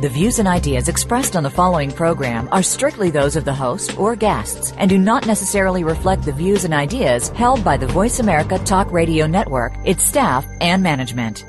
[0.00, 3.98] The views and ideas expressed on the following program are strictly those of the host
[3.98, 8.18] or guests and do not necessarily reflect the views and ideas held by the Voice
[8.18, 11.44] America Talk Radio Network, its staff, and management.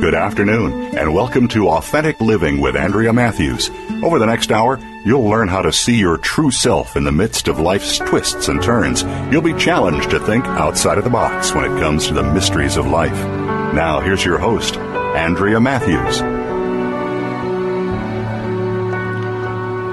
[0.00, 3.70] Good afternoon, and welcome to Authentic Living with Andrea Matthews.
[4.02, 7.48] Over the next hour, you'll learn how to see your true self in the midst
[7.48, 9.02] of life's twists and turns.
[9.32, 12.76] You'll be challenged to think outside of the box when it comes to the mysteries
[12.76, 13.12] of life.
[13.74, 16.20] Now, here's your host, Andrea Matthews.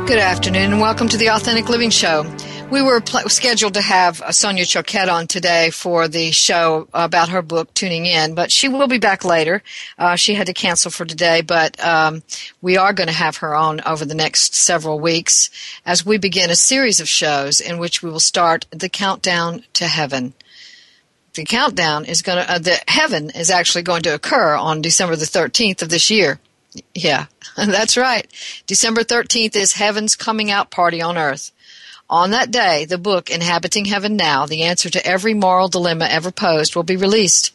[0.07, 2.23] Good afternoon, and welcome to the Authentic Living Show.
[2.69, 7.29] We were pl- scheduled to have uh, Sonia Choquette on today for the show about
[7.29, 9.63] her book, Tuning In, but she will be back later.
[9.97, 12.23] Uh, she had to cancel for today, but um,
[12.61, 15.49] we are going to have her on over the next several weeks
[15.85, 19.87] as we begin a series of shows in which we will start the countdown to
[19.87, 20.33] heaven.
[21.35, 25.15] The countdown is going to, uh, the heaven is actually going to occur on December
[25.15, 26.41] the 13th of this year.
[26.93, 28.27] Yeah, that's right.
[28.65, 31.53] December 13th is heaven's coming out party on earth.
[32.09, 36.31] On that day, the book Inhabiting Heaven Now, the answer to every moral dilemma ever
[36.31, 37.51] posed, will be released,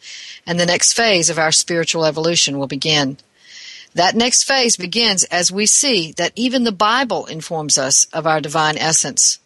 [0.46, 3.16] and the next phase of our spiritual evolution will begin.
[3.94, 8.42] That next phase begins as we see that even the Bible informs us of our
[8.42, 9.38] divine essence.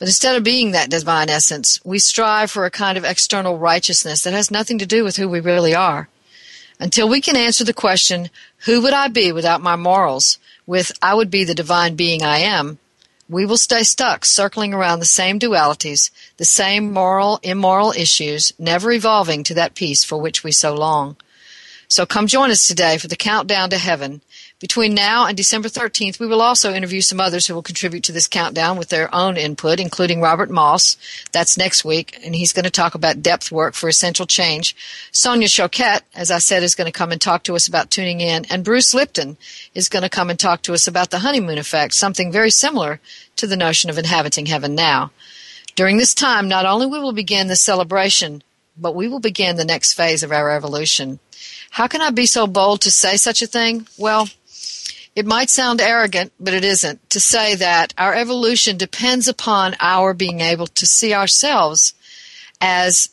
[0.00, 4.22] But instead of being that divine essence, we strive for a kind of external righteousness
[4.22, 6.08] that has nothing to do with who we really are.
[6.80, 8.30] Until we can answer the question,
[8.64, 12.38] who would I be without my morals, with I would be the divine being I
[12.38, 12.78] am,
[13.30, 18.90] we will stay stuck circling around the same dualities, the same moral, immoral issues, never
[18.90, 21.16] evolving to that peace for which we so long.
[21.86, 24.20] So come join us today for the countdown to heaven.
[24.60, 28.12] Between now and December 13th, we will also interview some others who will contribute to
[28.12, 30.98] this countdown with their own input, including Robert Moss.
[31.32, 34.76] That's next week, and he's going to talk about depth work for essential change.
[35.12, 38.20] Sonia Choquette, as I said, is going to come and talk to us about tuning
[38.20, 39.38] in, and Bruce Lipton
[39.74, 43.00] is going to come and talk to us about the honeymoon effect, something very similar
[43.36, 45.10] to the notion of inhabiting heaven now.
[45.74, 48.42] During this time, not only will we begin the celebration,
[48.76, 51.18] but we will begin the next phase of our evolution.
[51.70, 53.86] How can I be so bold to say such a thing?
[53.96, 54.28] Well,
[55.14, 60.14] it might sound arrogant, but it isn't, to say that our evolution depends upon our
[60.14, 61.94] being able to see ourselves
[62.60, 63.08] as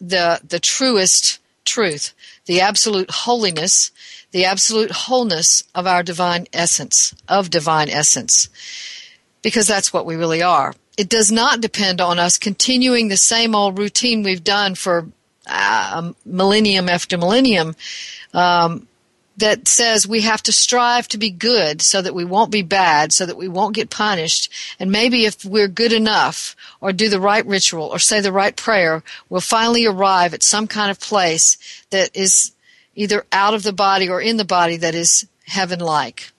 [0.00, 2.14] the, the truest truth,
[2.46, 3.90] the absolute holiness,
[4.30, 8.48] the absolute wholeness of our divine essence, of divine essence
[9.42, 10.74] because that's what we really are.
[10.96, 15.06] It does not depend on us continuing the same old routine we've done for
[15.46, 17.76] uh, millennium after millennium
[18.34, 18.87] um,
[19.38, 23.12] that says we have to strive to be good so that we won't be bad,
[23.12, 24.52] so that we won't get punished.
[24.78, 28.56] And maybe if we're good enough or do the right ritual or say the right
[28.56, 31.56] prayer, we'll finally arrive at some kind of place
[31.90, 32.52] that is
[32.94, 36.32] either out of the body or in the body that is heaven like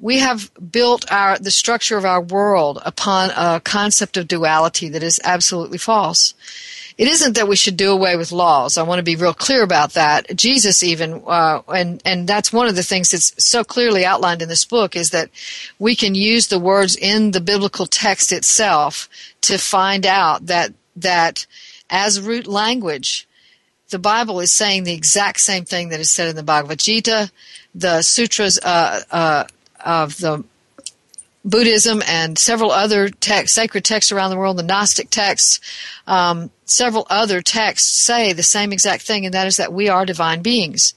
[0.00, 5.02] we have built our the structure of our world upon a concept of duality that
[5.02, 6.34] is absolutely false.
[7.00, 8.76] It isn't that we should do away with laws.
[8.76, 10.36] I want to be real clear about that.
[10.36, 14.50] Jesus even, uh, and and that's one of the things that's so clearly outlined in
[14.50, 15.30] this book is that
[15.78, 19.08] we can use the words in the biblical text itself
[19.40, 21.46] to find out that that
[21.88, 23.26] as root language,
[23.88, 27.30] the Bible is saying the exact same thing that is said in the Bhagavad Gita,
[27.74, 28.58] the sutras.
[28.62, 29.44] Uh, uh,
[29.82, 30.44] of the
[31.44, 35.60] Buddhism and several other texts, sacred texts around the world, the Gnostic texts,
[36.06, 40.04] um, several other texts say the same exact thing, and that is that we are
[40.04, 40.94] divine beings.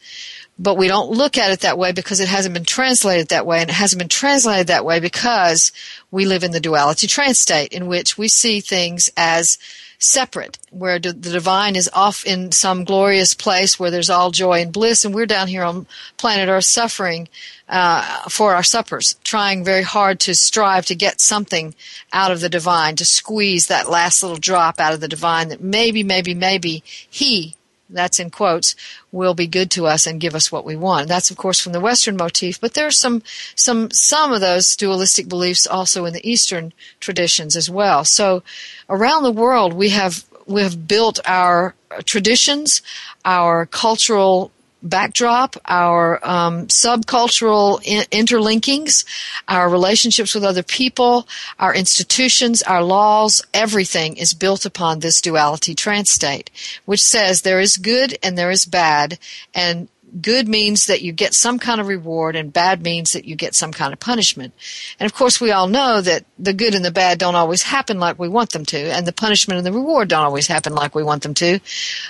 [0.60, 3.62] But we don't look at it that way because it hasn't been translated that way,
[3.62, 5.72] and it hasn't been translated that way because
[6.12, 9.58] we live in the duality trance state in which we see things as
[10.04, 14.74] separate, where the divine is off in some glorious place where there's all joy and
[14.74, 17.30] bliss, and we're down here on planet Earth suffering
[17.70, 21.74] uh, for our suppers, trying very hard to strive to get something
[22.12, 25.62] out of the divine, to squeeze that last little drop out of the divine that
[25.62, 27.56] maybe, maybe, maybe He,
[27.90, 28.76] that's in quotes,
[29.12, 31.08] will be good to us and give us what we want.
[31.08, 33.22] That's of course from the Western motif, but there are some
[33.56, 38.04] some some of those dualistic beliefs also in the Eastern traditions as well.
[38.06, 38.44] So
[38.90, 41.76] around the world we have we have built our
[42.06, 42.82] traditions,
[43.26, 44.52] our cultural
[44.84, 49.06] backdrop, our um, subcultural in- interlinkings,
[49.48, 51.28] our relationships with other people,
[51.60, 56.52] our institutions, our laws, everything is built upon this duality trance state,
[56.86, 59.18] which says there is good and there is bad,
[59.54, 59.88] and
[60.22, 63.56] good means that you get some kind of reward and bad means that you get
[63.56, 64.54] some kind of punishment.
[65.00, 68.00] And of course we all know that the good and the bad don't always happen
[68.00, 70.94] like we want them to and the punishment and the reward don't always happen like
[70.94, 71.60] we want them to.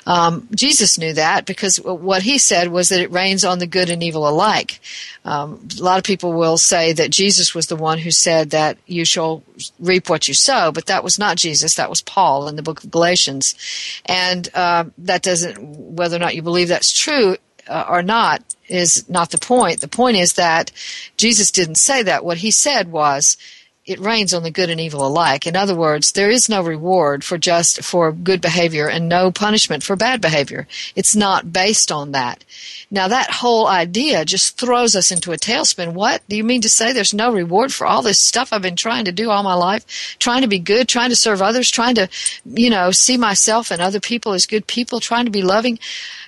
[0.06, 3.90] Um, Jesus knew that because what he said was that it rains on the good
[3.90, 4.80] and evil alike.
[5.26, 8.78] Um, a lot of people will say that Jesus was the one who said that
[8.86, 9.44] you shall
[9.80, 11.76] reap what you sow, but that was not Jesus.
[11.76, 13.56] That was Paul in the book of Galatians.
[14.06, 15.58] And uh, that doesn't,
[15.96, 19.82] whether or not you believe that's true, uh, or not is not the point.
[19.82, 20.72] The point is that
[21.18, 22.26] Jesus didn't say that.
[22.26, 23.38] What he said was,
[23.86, 25.46] it rains on the good and evil alike.
[25.46, 29.84] In other words, there is no reward for just for good behavior and no punishment
[29.84, 30.68] for bad behavior.
[30.96, 32.46] It's not based on that.
[32.90, 35.94] Now that whole idea just throws us into a tailspin.
[35.94, 38.78] What do you mean to say there's no reward for all this stuff I've been
[38.78, 40.16] trying to do all my life?
[40.18, 42.08] Trying to be good, trying to serve others, trying to,
[42.46, 45.78] you know, see myself and other people as good people, trying to be loving.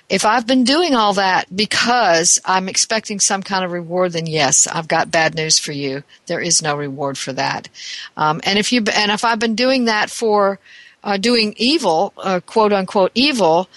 [0.08, 4.66] If I've been doing all that because I'm expecting some kind of reward, then yes,
[4.68, 6.04] I've got bad news for you.
[6.26, 7.45] There is no reward for that.
[8.16, 10.58] Um, and if you and if I've been doing that for
[11.04, 13.68] uh, doing evil, uh, quote unquote evil,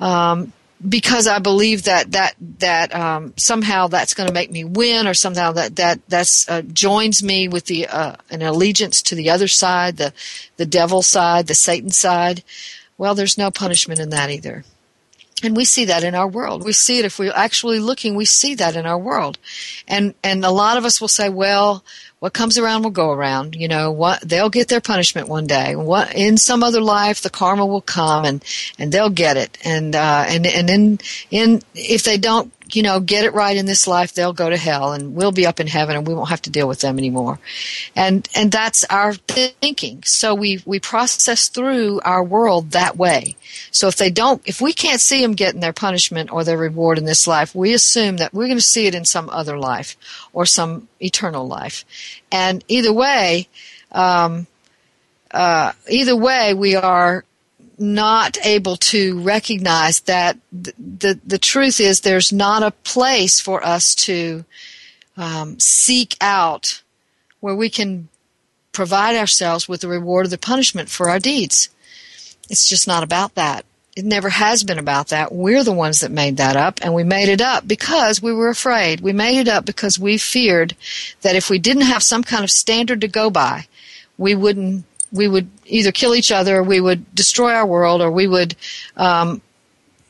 [0.00, 0.52] um,
[0.86, 5.14] because I believe that that that um, somehow that's going to make me win, or
[5.14, 9.48] somehow that that that's uh, joins me with the uh, an allegiance to the other
[9.48, 10.12] side, the
[10.56, 12.42] the devil side, the Satan side.
[12.98, 14.64] Well, there's no punishment in that either.
[15.42, 16.64] And we see that in our world.
[16.64, 19.38] We see it if we're actually looking, we see that in our world.
[19.86, 21.84] And, and a lot of us will say, well,
[22.26, 23.54] what comes around will go around.
[23.54, 25.76] You know, what, they'll get their punishment one day.
[25.76, 28.44] What, in some other life, the karma will come and,
[28.80, 29.56] and they'll get it.
[29.62, 30.98] And, uh, and, and in,
[31.30, 34.56] in, if they don't you know, get it right in this life, they'll go to
[34.56, 36.98] hell and we'll be up in heaven and we won't have to deal with them
[36.98, 37.38] anymore.
[37.94, 40.02] And, and that's our thinking.
[40.04, 43.36] So we, we process through our world that way.
[43.70, 46.98] So if they don't, if we can't see them getting their punishment or their reward
[46.98, 49.96] in this life, we assume that we're going to see it in some other life
[50.32, 51.84] or some eternal life.
[52.32, 53.48] And either way,
[53.92, 54.46] um,
[55.30, 57.24] uh, either way, we are
[57.78, 63.64] not able to recognize that the, the, the truth is there's not a place for
[63.64, 64.44] us to
[65.16, 66.82] um, seek out
[67.40, 68.08] where we can
[68.72, 71.70] provide ourselves with the reward or the punishment for our deeds.
[72.48, 73.64] It's just not about that.
[73.96, 75.32] It never has been about that.
[75.32, 78.50] We're the ones that made that up, and we made it up because we were
[78.50, 79.00] afraid.
[79.00, 80.76] We made it up because we feared
[81.22, 83.66] that if we didn't have some kind of standard to go by,
[84.18, 88.26] we wouldn't we would either kill each other, we would destroy our world, or we
[88.26, 88.54] would
[88.96, 89.40] um,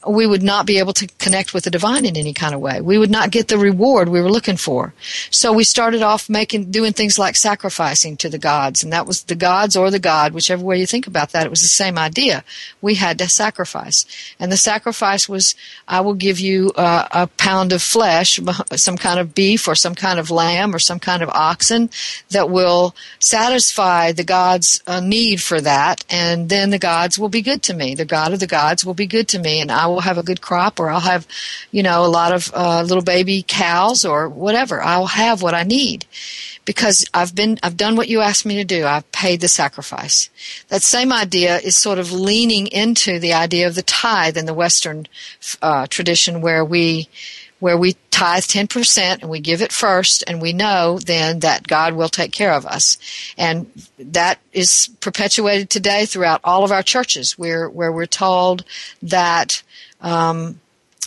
[0.07, 2.81] we would not be able to connect with the divine in any kind of way.
[2.81, 4.95] We would not get the reward we were looking for.
[5.31, 9.25] So we started off making, doing things like sacrificing to the gods, and that was
[9.25, 11.99] the gods or the god, whichever way you think about that, it was the same
[11.99, 12.45] idea.
[12.81, 14.07] We had to sacrifice.
[14.39, 15.55] And the sacrifice was,
[15.89, 18.41] I will give you uh, a pound of flesh,
[18.73, 21.91] some kind of beef or some kind of lamb or some kind of oxen
[22.31, 27.43] that will satisfy the god's uh, need for that, and then the gods will be
[27.43, 27.95] good to me.
[27.95, 30.19] The god of the gods will be good to me, and I will will have
[30.19, 31.27] a good crop or I'll have,
[31.73, 34.83] you know, a lot of uh, little baby cows or whatever.
[34.83, 36.05] I'll have what I need
[36.67, 38.85] because I've been, I've done what you asked me to do.
[38.85, 40.29] I've paid the sacrifice.
[40.69, 44.55] That same idea is sort of leaning into the idea of the tithe in the
[44.55, 45.09] Western
[45.63, 47.09] uh, tradition where we,
[47.59, 51.95] where we tithe 10% and we give it first and we know then that God
[51.95, 52.99] will take care of us.
[53.39, 58.65] And that is perpetuated today throughout all of our churches where, where we're told
[59.03, 59.63] that
[60.07, 60.61] um,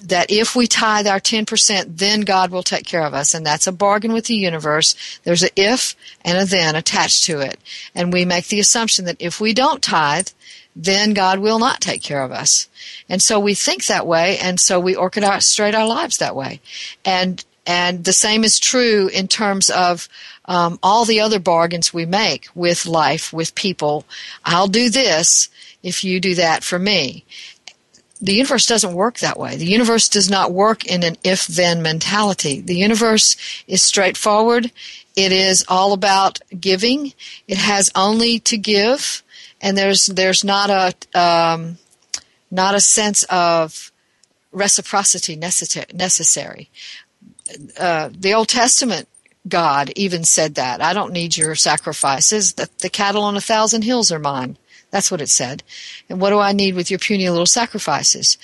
[0.03, 3.33] that if we tithe our 10%, then God will take care of us.
[3.33, 4.95] And that's a bargain with the universe.
[5.23, 7.59] There's a if and a then attached to it.
[7.95, 10.27] And we make the assumption that if we don't tithe,
[10.75, 12.67] then God will not take care of us.
[13.07, 16.61] And so we think that way, and so we orchestrate our lives that way.
[17.03, 20.07] And and the same is true in terms of
[20.45, 24.05] um, all the other bargains we make with life, with people.
[24.43, 25.49] I'll do this
[25.83, 27.25] if you do that for me
[28.21, 29.55] the universe doesn't work that way.
[29.55, 32.59] The universe does not work in an if then mentality.
[32.59, 34.71] The universe is straightforward.
[35.15, 37.13] It is all about giving.
[37.47, 39.23] It has only to give,
[39.61, 41.77] and there's there's not a um,
[42.51, 43.91] not a sense of
[44.51, 46.69] reciprocity necessary.
[47.77, 49.07] Uh, the Old Testament
[49.47, 52.53] God even said that I don't need your sacrifices.
[52.53, 54.57] The, the cattle on a thousand hills are mine.
[54.91, 55.63] That's what it said.
[56.09, 58.37] And what do I need with your puny little sacrifices?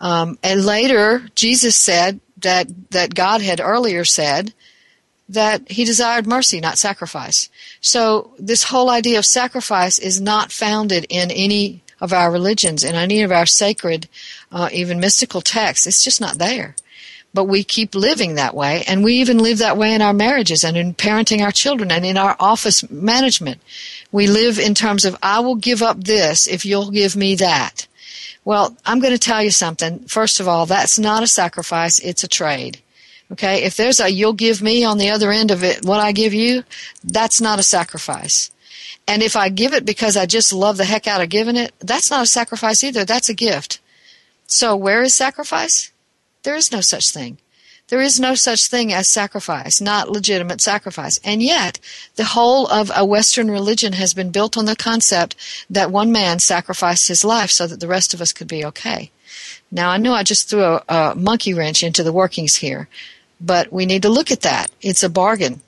[0.00, 4.52] Um, and later, Jesus said that, that God had earlier said
[5.28, 7.48] that he desired mercy, not sacrifice.
[7.80, 12.94] So this whole idea of sacrifice is not founded in any of our religions, in
[12.94, 14.08] any of our sacred,
[14.52, 15.86] uh, even mystical texts.
[15.86, 16.76] It's just not there.
[17.34, 20.64] But we keep living that way, and we even live that way in our marriages
[20.64, 23.60] and in parenting our children and in our office management.
[24.10, 27.86] We live in terms of, I will give up this if you'll give me that.
[28.44, 30.00] Well, I'm going to tell you something.
[30.00, 32.80] First of all, that's not a sacrifice, it's a trade.
[33.30, 36.12] Okay, if there's a you'll give me on the other end of it what I
[36.12, 36.64] give you,
[37.04, 38.50] that's not a sacrifice.
[39.06, 41.72] And if I give it because I just love the heck out of giving it,
[41.78, 43.04] that's not a sacrifice either.
[43.04, 43.80] That's a gift.
[44.46, 45.92] So where is sacrifice?
[46.48, 47.36] There is no such thing.
[47.88, 51.20] There is no such thing as sacrifice, not legitimate sacrifice.
[51.22, 51.78] And yet,
[52.16, 55.36] the whole of a Western religion has been built on the concept
[55.68, 59.10] that one man sacrificed his life so that the rest of us could be okay.
[59.70, 62.88] Now, I know I just threw a, a monkey wrench into the workings here,
[63.38, 64.70] but we need to look at that.
[64.80, 65.60] It's a bargain.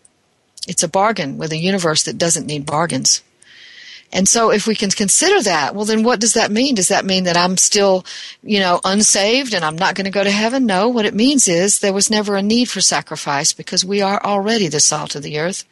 [0.66, 3.22] It's a bargain with a universe that doesn't need bargains.
[4.12, 6.74] And so if we can consider that, well then what does that mean?
[6.74, 8.04] Does that mean that I'm still,
[8.42, 10.66] you know, unsaved and I'm not going to go to heaven?
[10.66, 14.22] No, what it means is there was never a need for sacrifice because we are
[14.24, 15.64] already the salt of the earth.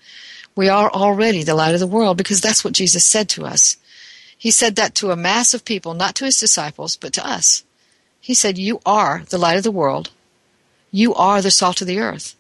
[0.55, 3.77] We are already the light of the world because that's what Jesus said to us.
[4.37, 7.65] He said that to a mass of people, not to his disciples, but to us.
[8.21, 10.11] He said, you are the light of the world.
[10.93, 12.37] You are the salt of the earth.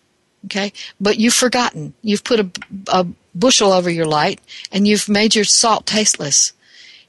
[0.47, 0.73] Okay?
[1.01, 1.95] But you've forgotten.
[2.03, 2.51] You've put a,
[2.89, 4.41] a bushel over your light
[4.73, 6.53] and you've made your salt tasteless.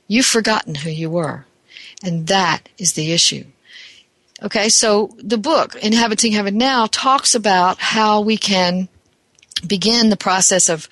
[0.08, 1.46] You've forgotten who you were.
[2.04, 3.46] And that is the issue.
[4.42, 8.88] Okay, so the book, Inhabiting Heaven Now, talks about how we can
[9.68, 10.88] begin the process of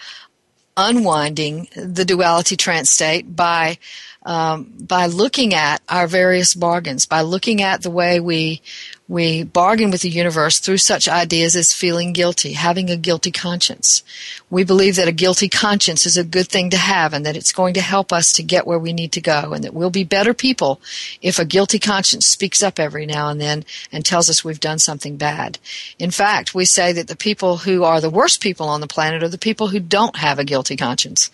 [0.75, 3.77] unwinding the duality trance state by
[4.23, 8.61] um, by looking at our various bargains, by looking at the way we
[9.09, 14.03] we bargain with the universe through such ideas as feeling guilty, having a guilty conscience.
[14.49, 17.53] We believe that a guilty conscience is a good thing to have and that it's
[17.53, 20.03] going to help us to get where we need to go and that we'll be
[20.03, 20.81] better people
[21.21, 24.79] if a guilty conscience speaks up every now and then and tells us we've done
[24.79, 25.57] something bad.
[25.97, 29.23] In fact, we say that the people who are the worst people on the planet
[29.23, 31.31] are the people who don't have a guilty conscience.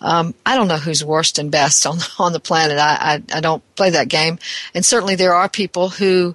[0.00, 2.78] Um, I don't know who's worst and best on, on the planet.
[2.78, 4.38] I, I, I don't play that game.
[4.74, 6.34] And certainly there are people who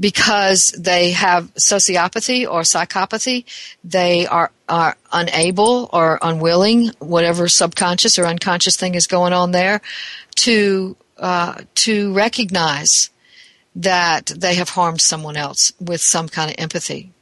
[0.00, 3.44] because they have sociopathy or psychopathy,
[3.84, 9.82] they are, are unable or unwilling, whatever subconscious or unconscious thing is going on there,
[10.36, 13.10] to uh, to recognize
[13.76, 17.12] that they have harmed someone else with some kind of empathy.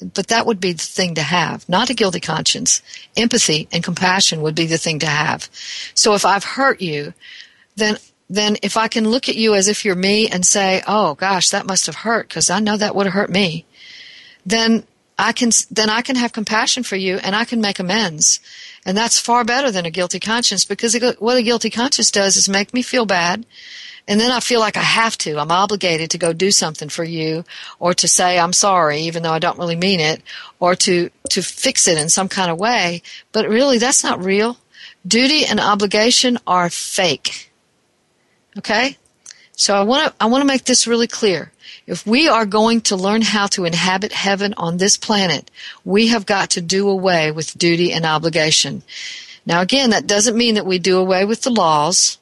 [0.00, 2.82] But that would be the thing to have, not a guilty conscience.
[3.16, 5.48] Empathy and compassion would be the thing to have.
[5.94, 7.14] So if I've hurt you,
[7.76, 7.96] then
[8.30, 11.48] then if I can look at you as if you're me and say, "Oh gosh,
[11.50, 13.64] that must have hurt because I know that would have hurt me,"
[14.44, 14.84] then
[15.18, 18.40] I can then I can have compassion for you and I can make amends.
[18.86, 22.48] And that's far better than a guilty conscience because what a guilty conscience does is
[22.48, 23.44] make me feel bad.
[24.06, 25.38] And then I feel like I have to.
[25.38, 27.44] I'm obligated to go do something for you
[27.78, 30.22] or to say I'm sorry even though I don't really mean it
[30.60, 33.02] or to to fix it in some kind of way.
[33.32, 34.58] But really that's not real.
[35.06, 37.47] Duty and obligation are fake
[38.58, 38.96] Okay?
[39.52, 41.52] So I want to I want to make this really clear.
[41.86, 45.50] If we are going to learn how to inhabit heaven on this planet,
[45.84, 48.82] we have got to do away with duty and obligation.
[49.46, 52.18] Now again, that doesn't mean that we do away with the laws.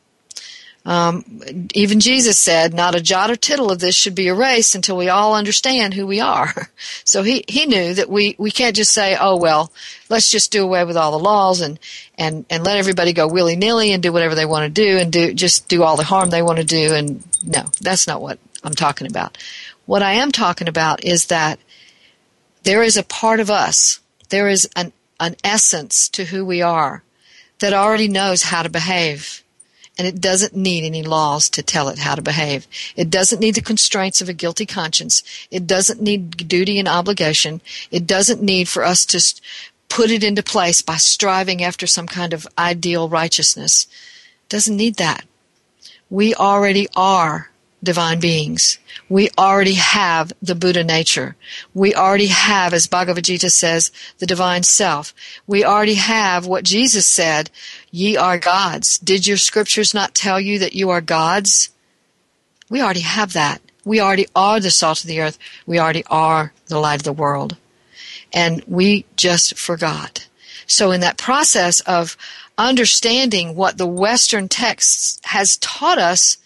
[0.86, 4.96] Um, even Jesus said, not a jot or tittle of this should be erased until
[4.96, 6.70] we all understand who we are.
[7.04, 9.72] So he, he knew that we, we can't just say, oh, well,
[10.08, 11.78] let's just do away with all the laws and,
[12.18, 15.12] and, and let everybody go willy nilly and do whatever they want to do and
[15.12, 16.92] do, just do all the harm they want to do.
[16.92, 19.38] And no, that's not what I'm talking about.
[19.86, 21.58] What I am talking about is that
[22.64, 27.02] there is a part of us, there is an, an essence to who we are
[27.60, 29.42] that already knows how to behave
[29.98, 32.66] and it doesn't need any laws to tell it how to behave.
[32.96, 35.22] It doesn't need the constraints of a guilty conscience.
[35.50, 37.60] It doesn't need duty and obligation.
[37.90, 39.40] It doesn't need for us to
[39.88, 43.86] put it into place by striving after some kind of ideal righteousness.
[44.44, 45.24] It doesn't need that.
[46.10, 47.50] We already are
[47.82, 48.78] divine beings.
[49.08, 51.36] We already have the Buddha nature.
[51.74, 55.14] We already have, as Bhagavad Gita says, the divine self.
[55.46, 57.50] We already have what Jesus said,
[57.96, 58.98] ye are gods.
[58.98, 61.70] Did your scriptures not tell you that you are gods?
[62.68, 63.62] We already have that.
[63.86, 65.38] We already are the salt of the earth.
[65.64, 67.56] We already are the light of the world.
[68.34, 70.28] And we just forgot.
[70.66, 72.18] So in that process of
[72.58, 76.36] understanding what the Western texts has taught us,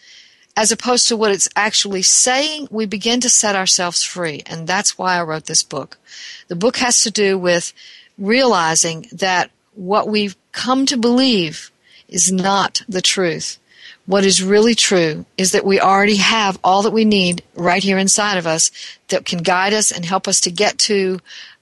[0.57, 4.45] as opposed to what it's actually saying, we begin to set ourselves free.
[4.47, 5.99] And that's why I wrote this book.
[6.47, 7.73] The book has to do with
[8.19, 11.71] realizing that what we've come to believe
[12.09, 13.59] is not the truth.
[14.07, 17.99] What is really true is that we already have all that we need right here
[17.99, 18.71] inside of us
[19.09, 21.21] that can guide us and help us to get to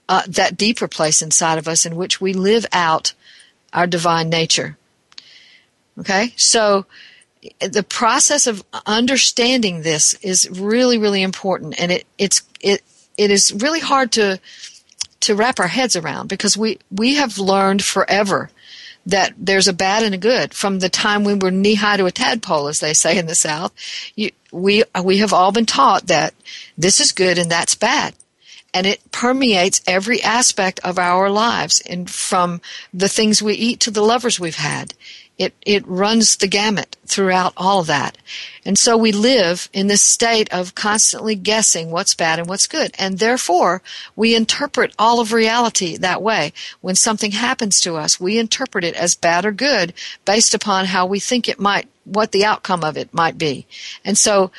[0.09, 3.13] uh, that deeper place inside of us in which we live out
[3.73, 4.79] our divine nature.
[5.99, 6.33] Okay?
[6.37, 6.87] So,
[7.61, 12.83] the process of understanding this is really, really important, and it, it's it
[13.17, 14.41] it is really hard to
[15.21, 18.51] to wrap our heads around because we we have learned forever
[19.09, 22.05] that there's a bad and a good from the time we were knee high to
[22.05, 23.73] a tadpole, as they say in the South.
[24.15, 26.35] You, we we have all been taught that
[26.77, 28.15] this is good and that's bad,
[28.73, 32.61] and it permeates every aspect of our lives, and from
[32.93, 34.95] the things we eat to the lovers we've had.
[35.39, 38.19] It, it runs the gamut throughout all of that.
[38.65, 42.93] And so we live in this state of constantly guessing what's bad and what's good.
[42.99, 43.81] And therefore,
[44.17, 46.53] we interpret all of reality that way.
[46.81, 51.07] When something happens to us, we interpret it as bad or good based upon how
[51.07, 53.67] we think it might, what the outcome of it might be.
[54.05, 54.51] And so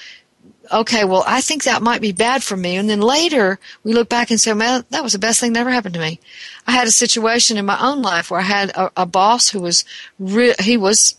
[0.72, 2.76] okay, well, I think that might be bad for me.
[2.76, 5.62] And then later we look back and say, man, that was the best thing that
[5.62, 6.20] ever happened to me.
[6.68, 9.62] I had a situation in my own life where I had a, a boss who
[9.62, 9.86] was,
[10.20, 11.16] re- he was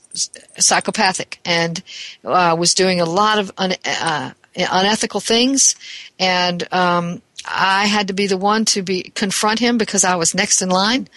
[0.58, 1.82] psychopathic and
[2.24, 5.74] uh, was doing a lot of un- uh, unethical things.
[6.18, 10.34] And, um, I had to be the one to be confront him because I was
[10.34, 11.08] next in line,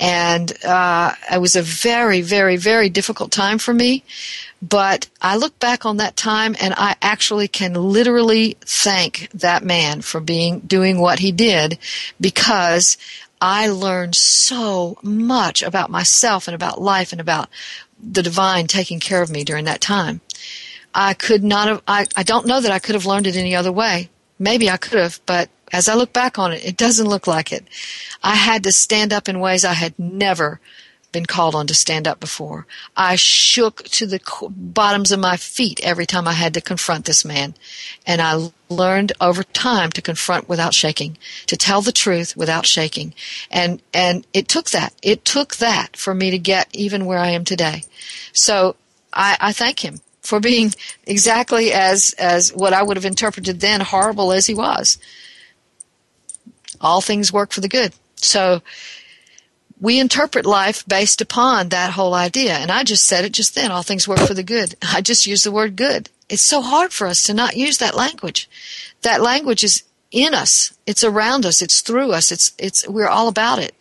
[0.00, 4.04] and uh, it was a very, very, very difficult time for me.
[4.62, 10.00] But I look back on that time and I actually can literally thank that man
[10.00, 11.78] for being, doing what he did
[12.18, 12.96] because
[13.40, 17.50] I learned so much about myself and about life and about
[18.02, 20.22] the divine taking care of me during that time.
[20.94, 23.54] I could not have, I, I don't know that I could have learned it any
[23.54, 24.08] other way.
[24.38, 27.52] Maybe I could have, but as I look back on it, it doesn't look like
[27.52, 27.64] it.
[28.22, 30.60] I had to stand up in ways I had never
[31.16, 32.66] been called on to stand up before.
[32.94, 37.24] I shook to the bottoms of my feet every time I had to confront this
[37.24, 37.54] man.
[38.06, 43.14] And I learned over time to confront without shaking, to tell the truth without shaking.
[43.50, 44.92] And, and it took that.
[45.02, 47.84] It took that for me to get even where I am today.
[48.34, 48.76] So
[49.10, 50.72] I, I thank him for being
[51.06, 54.98] exactly as, as what I would have interpreted then horrible as he was.
[56.80, 57.94] All things work for the good.
[58.16, 58.62] So,
[59.80, 62.54] we interpret life based upon that whole idea.
[62.54, 63.70] And I just said it just then.
[63.70, 64.74] All things work for the good.
[64.82, 66.08] I just used the word good.
[66.28, 68.48] It's so hard for us to not use that language.
[69.02, 70.76] That language is in us.
[70.86, 71.62] It's around us.
[71.62, 72.32] It's through us.
[72.32, 73.74] It's, it's, we're all about it.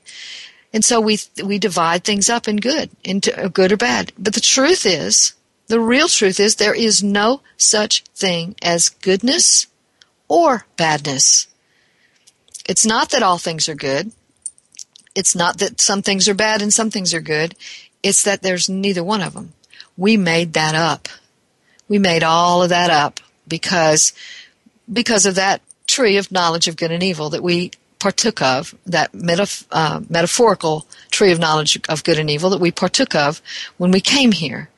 [0.73, 4.12] And so we, we divide things up in good, into good or bad.
[4.17, 5.34] But the truth is,
[5.67, 9.67] the real truth is there is no such thing as goodness
[10.27, 11.47] or badness.
[12.67, 14.12] It's not that all things are good.
[15.13, 17.56] It's not that some things are bad and some things are good.
[18.04, 19.54] It's that there's neither one of them.
[19.97, 21.08] We made that up.
[21.88, 24.13] We made all of that up because,
[24.91, 29.13] because of that tree of knowledge of good and evil that we partook of, that
[29.13, 33.41] metaf- uh, metaphorical tree of knowledge of good and evil that we partook of
[33.78, 34.69] when we came here.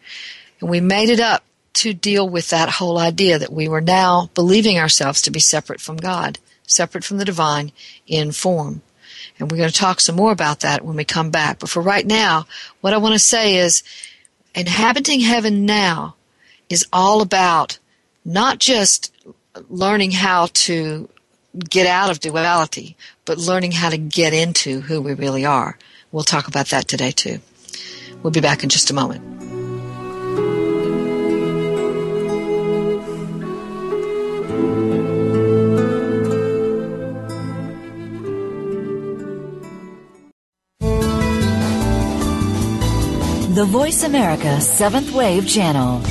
[0.60, 1.44] And we made it up
[1.76, 5.80] to deal with that whole idea that we were now believing ourselves to be separate
[5.80, 7.72] from God, separate from the divine
[8.06, 8.82] in form.
[9.40, 11.60] And we're going to talk some more about that when we come back.
[11.60, 12.46] But for right now,
[12.82, 13.82] what I want to say is
[14.54, 16.16] inhabiting heaven now
[16.70, 17.80] is all about
[18.26, 19.14] not just
[19.70, 21.10] learning how to
[21.70, 25.78] get out of duality, but learning how to get into who we really are.
[26.12, 27.40] We'll talk about that today too.
[28.22, 29.24] We'll be back in just a moment.
[43.58, 46.04] The Voice America Seventh Wave Channel.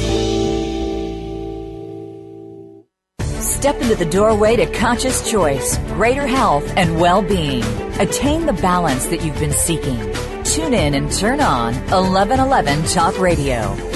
[3.41, 7.63] Step into the doorway to conscious choice, greater health, and well being.
[8.01, 9.97] Attain the balance that you've been seeking.
[10.43, 13.96] Tune in and turn on 1111 Talk Radio.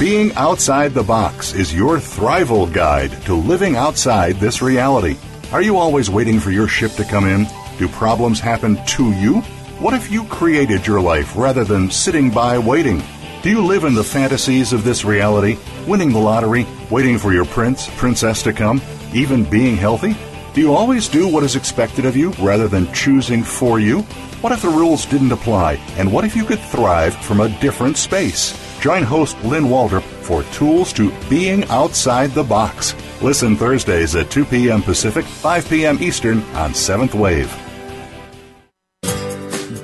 [0.00, 5.18] Being outside the box is your thrival guide to living outside this reality.
[5.52, 7.46] Are you always waiting for your ship to come in?
[7.76, 9.42] Do problems happen to you?
[9.78, 13.02] What if you created your life rather than sitting by waiting?
[13.42, 17.44] Do you live in the fantasies of this reality, winning the lottery, waiting for your
[17.44, 18.80] prince, princess to come,
[19.12, 20.16] even being healthy?
[20.54, 24.00] Do you always do what is expected of you rather than choosing for you?
[24.40, 25.74] What if the rules didn't apply?
[25.98, 28.69] And what if you could thrive from a different space?
[28.80, 32.94] Join host Lynn Walter for Tools to Being Outside the Box.
[33.20, 34.80] Listen Thursdays at 2 p.m.
[34.80, 35.98] Pacific, 5 p.m.
[36.00, 37.54] Eastern on 7th Wave.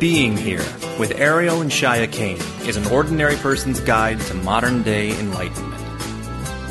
[0.00, 0.64] Being Here
[0.98, 5.82] with Ariel and Shya Kane is an ordinary person's guide to modern day enlightenment.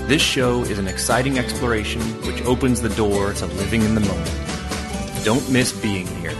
[0.08, 5.24] This show is an exciting exploration which opens the door to living in the moment.
[5.24, 6.34] Don't miss Being Here.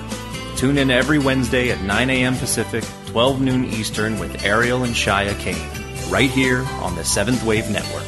[0.56, 2.36] Tune in every Wednesday at 9 a.m.
[2.38, 7.70] Pacific, 12 noon Eastern with Ariel and Shya Kane, right here on the Seventh Wave
[7.70, 8.04] Network.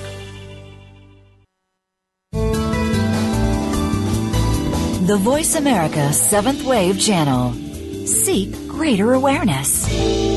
[5.07, 7.53] The Voice America Seventh Wave Channel.
[8.05, 10.37] Seek greater awareness.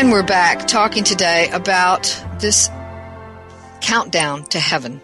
[0.00, 2.70] And we're back talking today about this
[3.82, 5.02] countdown to heaven.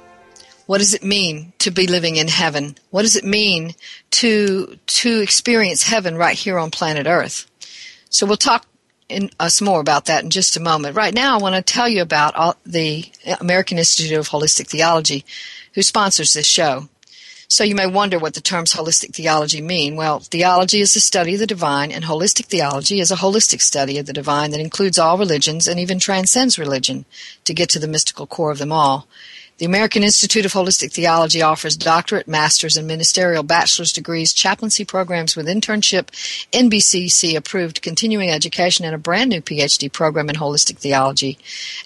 [0.65, 2.79] What does it mean to be living in heaven?
[2.89, 3.75] What does it mean
[4.13, 7.45] to to experience heaven right here on planet Earth?
[8.09, 8.65] So we'll talk
[9.11, 10.97] in, us more about that in just a moment.
[10.97, 13.05] Right now, I want to tell you about all, the
[13.39, 15.27] American Institute of Holistic Theology,
[15.75, 16.89] who sponsors this show.
[17.49, 19.95] So you may wonder what the terms holistic theology mean.
[19.95, 23.99] Well, theology is the study of the divine, and holistic theology is a holistic study
[23.99, 27.05] of the divine that includes all religions and even transcends religion
[27.45, 29.07] to get to the mystical core of them all.
[29.59, 35.35] The American Institute of Holistic Theology offers doctorate, master's, and ministerial bachelor's degrees, chaplaincy programs
[35.35, 36.09] with internship,
[36.53, 41.39] NBCC approved continuing education, and a brand new PhD program in holistic theology.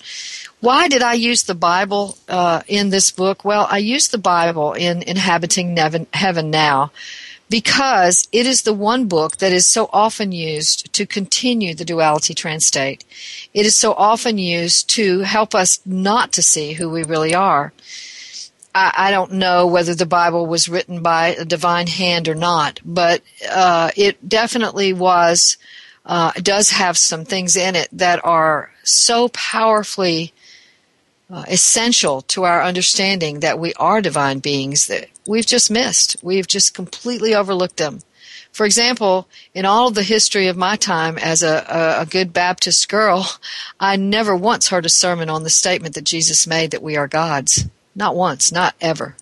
[0.61, 3.45] Why did I use the Bible uh, in this book?
[3.45, 5.77] Well, I used the Bible in Inhabiting
[6.13, 6.93] Heaven Now
[7.49, 12.35] because it is the one book that is so often used to continue the duality
[12.35, 13.05] trance state.
[13.55, 17.73] It is so often used to help us not to see who we really are.
[18.77, 22.79] I, I don't know whether the Bible was written by a divine hand or not,
[22.85, 25.57] but uh, it definitely was.
[26.05, 30.33] Uh, does have some things in it that are so powerfully
[31.29, 36.17] uh, essential to our understanding that we are divine beings that we've just missed.
[36.23, 38.03] We've just completely overlooked them.
[38.53, 42.33] For example, in all of the history of my time as a, a, a, good
[42.33, 43.27] Baptist girl,
[43.81, 47.09] I never once heard a sermon on the statement that Jesus made that we are
[47.09, 47.67] gods.
[47.97, 49.17] Not once, not ever.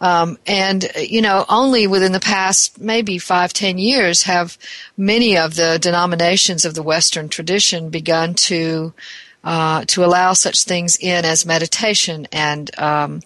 [0.00, 4.58] Um, and you know, only within the past maybe five, ten years have
[4.96, 8.92] many of the denominations of the Western tradition begun to
[9.42, 13.22] uh, to allow such things in as meditation and um,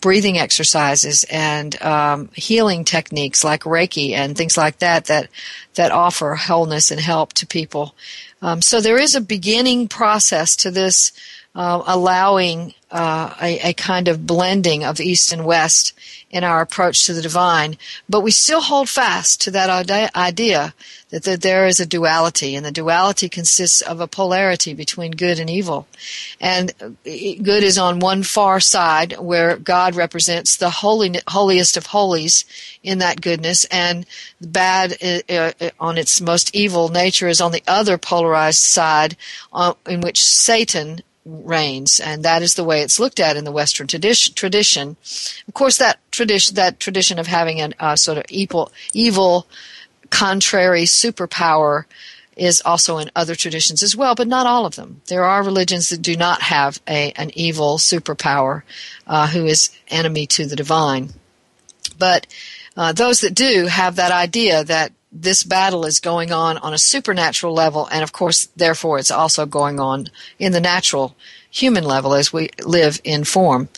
[0.00, 5.28] breathing exercises and um, healing techniques like Reiki and things like that that
[5.74, 7.94] that offer wholeness and help to people.
[8.40, 11.12] Um, so there is a beginning process to this,
[11.54, 15.92] uh, allowing uh, a, a, kind of blending of East and West
[16.30, 17.76] in our approach to the divine,
[18.08, 20.74] but we still hold fast to that idea
[21.10, 25.38] that, that there is a duality, and the duality consists of a polarity between good
[25.38, 25.86] and evil.
[26.40, 26.72] And
[27.04, 32.44] good is on one far side, where God represents the holy, holiest of holies
[32.82, 34.06] in that goodness, and
[34.40, 39.16] bad uh, uh, on its most evil nature is on the other polarized side,
[39.52, 43.52] uh, in which Satan reigns, and that is the way it's looked at in the
[43.52, 44.96] Western tradition.
[45.46, 49.46] Of course, that tradition, that tradition of having a uh, sort of evil, evil
[50.10, 51.84] contrary superpower
[52.36, 55.02] is also in other traditions as well, but not all of them.
[55.06, 58.62] There are religions that do not have a, an evil superpower
[59.06, 61.10] uh, who is enemy to the divine.
[61.98, 62.26] But
[62.76, 66.78] uh, those that do have that idea that this battle is going on on a
[66.78, 71.16] supernatural level, and of course, therefore, it's also going on in the natural
[71.50, 73.68] human level as we live in form.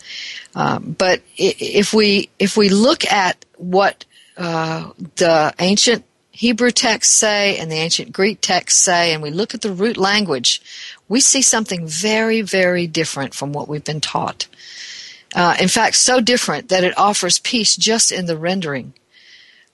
[0.55, 4.05] Um, but if we if we look at what
[4.37, 9.55] uh, the ancient Hebrew texts say and the ancient Greek texts say, and we look
[9.55, 10.63] at the root language,
[11.09, 14.47] we see something very, very different from what we've been taught.
[15.35, 18.95] Uh, in fact, so different that it offers peace just in the rendering.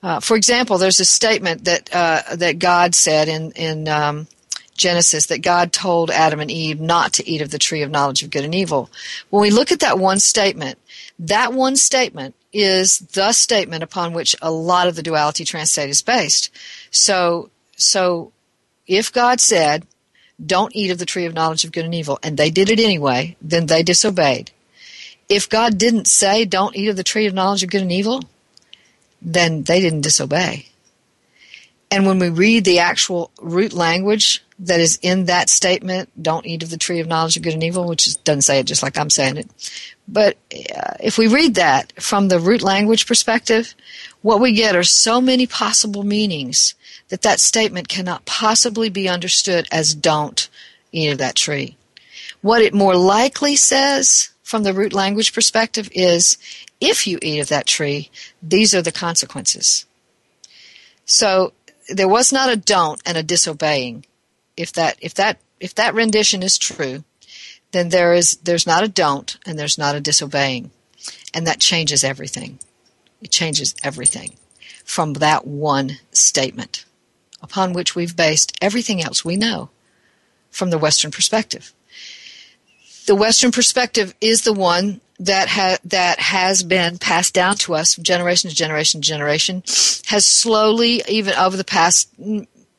[0.06, 4.28] Uh, for example, there's a statement that uh, that God said in in um,
[4.76, 8.22] Genesis that God told Adam and Eve not to eat of the tree of knowledge
[8.22, 8.88] of good and evil.
[9.30, 10.78] When we look at that one statement,
[11.18, 15.90] that one statement is the statement upon which a lot of the duality trance state
[15.90, 16.54] is based.
[16.92, 18.30] So, so
[18.86, 19.88] if God said,
[20.44, 22.78] don't eat of the tree of knowledge of good and evil, and they did it
[22.78, 24.52] anyway, then they disobeyed.
[25.28, 28.22] If God didn't say, don't eat of the tree of knowledge of good and evil,
[29.20, 30.68] then they didn't disobey.
[31.90, 36.62] And when we read the actual root language that is in that statement, don't eat
[36.62, 38.82] of the tree of knowledge of good and evil, which is, doesn't say it just
[38.82, 39.50] like I'm saying it.
[40.08, 40.36] But
[40.74, 43.74] uh, if we read that from the root language perspective,
[44.22, 46.74] what we get are so many possible meanings
[47.08, 50.48] that that statement cannot possibly be understood as don't
[50.90, 51.76] eat of that tree.
[52.40, 56.38] What it more likely says from the root language perspective is
[56.80, 59.86] if you eat of that tree, these are the consequences.
[61.04, 61.52] So
[61.88, 64.06] there was not a don't and a disobeying
[64.56, 67.02] if that if that if that rendition is true,
[67.72, 70.70] then there is there's not a don't and there's not a disobeying.
[71.34, 72.60] And that changes everything.
[73.20, 74.36] It changes everything
[74.84, 76.84] from that one statement
[77.42, 79.70] upon which we've based everything else we know
[80.52, 81.72] from the Western perspective.
[83.06, 87.94] The Western perspective is the one that ha- that has been passed down to us
[87.94, 89.62] from generation to generation to generation,
[90.06, 92.10] has slowly, even over the past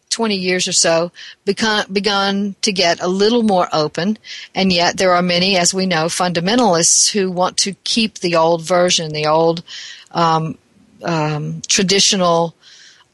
[0.09, 1.11] 20 years or so
[1.45, 4.17] begun, begun to get a little more open,
[4.53, 8.61] and yet there are many, as we know, fundamentalists who want to keep the old
[8.61, 9.63] version, the old
[10.11, 10.57] um,
[11.03, 12.55] um, traditional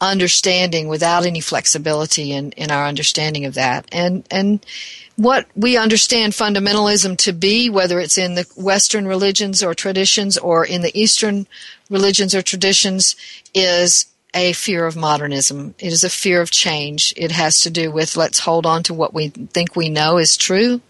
[0.00, 3.86] understanding without any flexibility in, in our understanding of that.
[3.92, 4.64] And, and
[5.16, 10.64] what we understand fundamentalism to be, whether it's in the Western religions or traditions or
[10.64, 11.46] in the Eastern
[11.88, 13.14] religions or traditions,
[13.54, 15.74] is a fear of modernism.
[15.78, 17.14] It is a fear of change.
[17.16, 20.36] It has to do with let's hold on to what we think we know is
[20.36, 20.80] true.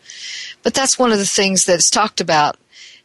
[0.62, 2.56] But that's one of the things that's talked about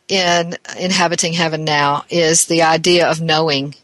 [0.08, 3.76] in inhabiting heaven now is the idea of knowing.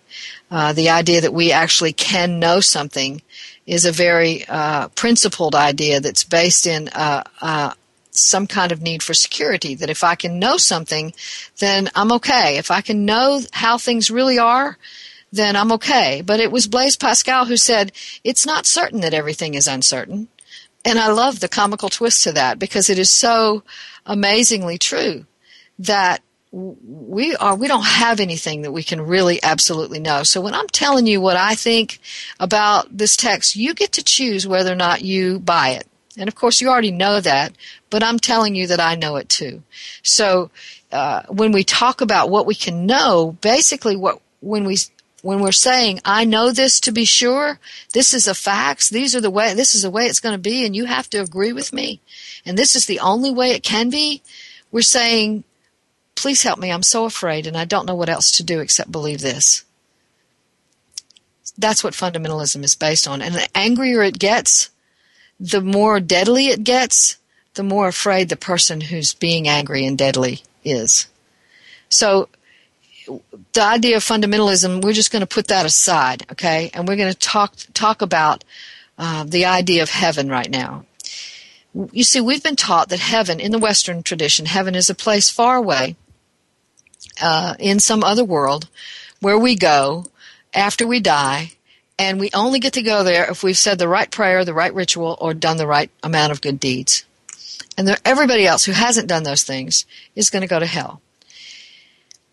[0.50, 3.22] Uh, the idea that we actually can know something
[3.66, 7.74] is a very uh, principled idea that's based in uh, uh
[8.12, 9.76] some kind of need for security.
[9.76, 11.14] That if I can know something,
[11.60, 12.58] then I'm okay.
[12.58, 14.78] If I can know how things really are,
[15.32, 16.22] then I'm okay.
[16.26, 17.92] But it was Blaise Pascal who said,
[18.24, 20.30] it's not certain that everything is uncertain.
[20.84, 23.64] And I love the comical twist to that because it is so
[24.06, 25.26] amazingly true
[25.80, 26.22] that
[26.56, 30.24] we are we don't have anything that we can really absolutely know.
[30.24, 32.00] So when I'm telling you what I think
[32.40, 35.86] about this text, you get to choose whether or not you buy it.
[36.18, 37.52] And of course, you already know that,
[37.90, 39.64] but I'm telling you that I know it too.
[40.02, 40.50] So
[40.94, 44.78] uh, when we talk about what we can know, basically, what when we
[45.24, 47.60] when we're saying, I know this to be sure,
[47.94, 50.40] this is a fact, these are the way, this is the way it's going to
[50.42, 52.00] be, and you have to agree with me,
[52.46, 54.22] and this is the only way it can be,
[54.72, 55.44] we're saying,
[56.16, 56.72] please help me.
[56.72, 59.64] I'm so afraid and I don't know what else to do except believe this.
[61.58, 63.22] That's what fundamentalism is based on.
[63.22, 64.70] And the angrier it gets,
[65.40, 67.18] the more deadly it gets,
[67.54, 71.08] the more afraid the person who's being angry and deadly is.
[71.90, 72.30] So
[73.54, 76.72] the idea of fundamentalism, we're just going to put that aside, okay?
[76.74, 78.44] And we're going to talk talk about
[78.98, 80.86] uh, the idea of heaven right now.
[81.92, 85.30] You see, we've been taught that heaven, in the Western tradition, heaven is a place
[85.30, 85.98] far away
[87.22, 88.68] uh, in some other world
[89.22, 90.06] where we go
[90.54, 91.52] after we die,
[91.98, 94.74] and we only get to go there if we've said the right prayer, the right
[94.74, 97.06] ritual, or done the right amount of good deeds.
[97.78, 101.02] And there, everybody else who hasn't done those things is going to go to hell.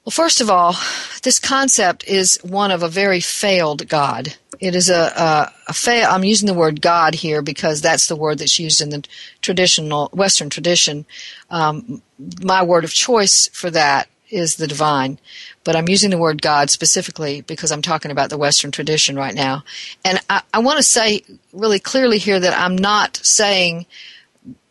[0.05, 0.75] Well, first of all,
[1.23, 4.35] this concept is one of a very failed God.
[4.59, 6.09] It is a, a, a fail.
[6.11, 9.05] I'm using the word God here because that's the word that's used in the
[9.43, 11.07] traditional Western tradition.
[11.51, 12.03] Um,
[12.43, 15.19] my word of choice for that is the divine,
[15.63, 19.35] but I'm using the word God specifically because I'm talking about the Western tradition right
[19.35, 19.63] now.
[20.05, 23.87] And I, I want to say really clearly here that I'm not saying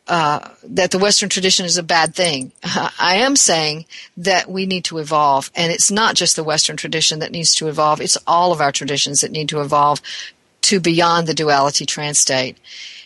[0.08, 2.52] uh, that the Western tradition is a bad thing.
[2.64, 3.86] I am saying
[4.18, 7.70] that we need to evolve, and it's not just the Western tradition that needs to
[7.70, 10.02] evolve, it's all of our traditions that need to evolve
[10.64, 12.58] to beyond the duality trance state.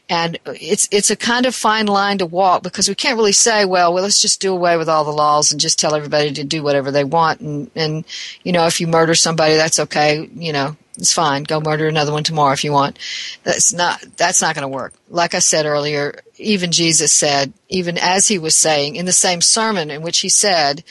[0.07, 3.65] And it's it's a kind of fine line to walk because we can't really say,
[3.65, 6.43] well, well, let's just do away with all the laws and just tell everybody to
[6.43, 7.41] do whatever they want.
[7.41, 8.05] And and
[8.43, 10.29] you know, if you murder somebody, that's okay.
[10.35, 11.43] You know, it's fine.
[11.43, 12.99] Go murder another one tomorrow if you want.
[13.43, 14.93] That's not that's not going to work.
[15.09, 19.41] Like I said earlier, even Jesus said, even as he was saying in the same
[19.41, 20.83] sermon in which he said,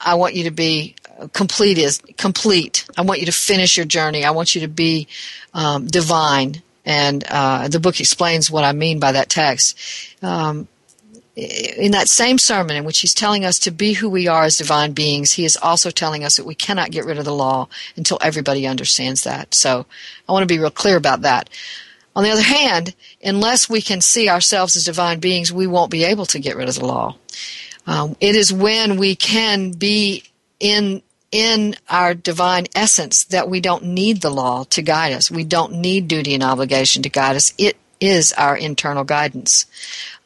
[0.00, 0.96] "I want you to be
[1.32, 2.86] complete is complete.
[2.96, 4.24] I want you to finish your journey.
[4.24, 5.06] I want you to be
[5.54, 9.78] um, divine." And uh, the book explains what I mean by that text.
[10.22, 10.68] Um,
[11.36, 14.56] in that same sermon in which he's telling us to be who we are as
[14.56, 17.68] divine beings, he is also telling us that we cannot get rid of the law
[17.94, 19.54] until everybody understands that.
[19.54, 19.84] So
[20.26, 21.50] I want to be real clear about that.
[22.16, 26.04] On the other hand, unless we can see ourselves as divine beings, we won't be
[26.04, 27.16] able to get rid of the law.
[27.86, 30.24] Um, it is when we can be
[30.58, 35.30] in in our divine essence that we don't need the law to guide us.
[35.30, 37.52] We don't need duty and obligation to guide us.
[37.58, 39.66] It is our internal guidance.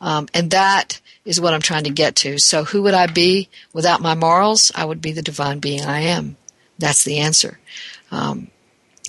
[0.00, 2.38] Um, and that is what I'm trying to get to.
[2.38, 4.70] So, who would I be without my morals?
[4.74, 6.36] I would be the divine being I am.
[6.78, 7.58] That's the answer.
[8.10, 8.48] Um,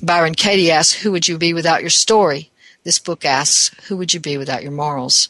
[0.01, 2.51] Byron Katie asks, Who would you be without your story?
[2.83, 5.29] This book asks, Who would you be without your morals?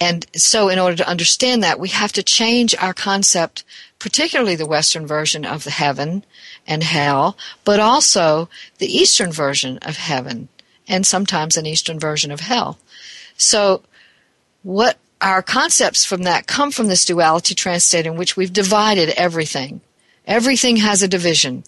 [0.00, 3.64] And so, in order to understand that, we have to change our concept,
[3.98, 6.24] particularly the Western version of the heaven
[6.66, 10.48] and hell, but also the Eastern version of heaven
[10.88, 12.78] and sometimes an Eastern version of hell.
[13.36, 13.82] So,
[14.62, 19.08] what our concepts from that come from this duality trance state in which we've divided
[19.10, 19.80] everything.
[20.26, 21.64] Everything has a division.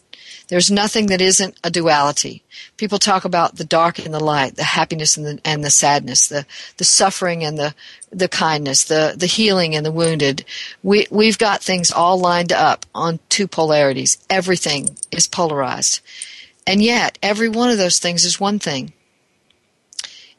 [0.48, 2.42] There's nothing that isn't a duality.
[2.78, 6.26] People talk about the dark and the light, the happiness and the, and the sadness,
[6.26, 6.46] the,
[6.78, 7.74] the suffering and the,
[8.10, 10.44] the kindness, the, the healing and the wounded.
[10.82, 14.18] We, we've got things all lined up on two polarities.
[14.30, 16.00] Everything is polarized.
[16.66, 18.92] And yet, every one of those things is one thing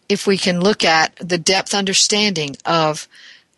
[0.09, 3.07] if we can look at the depth understanding of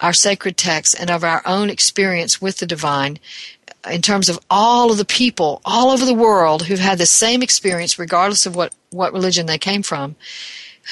[0.01, 3.17] our sacred texts and of our own experience with the divine
[3.89, 7.41] in terms of all of the people all over the world who've had the same
[7.41, 10.15] experience regardless of what, what religion they came from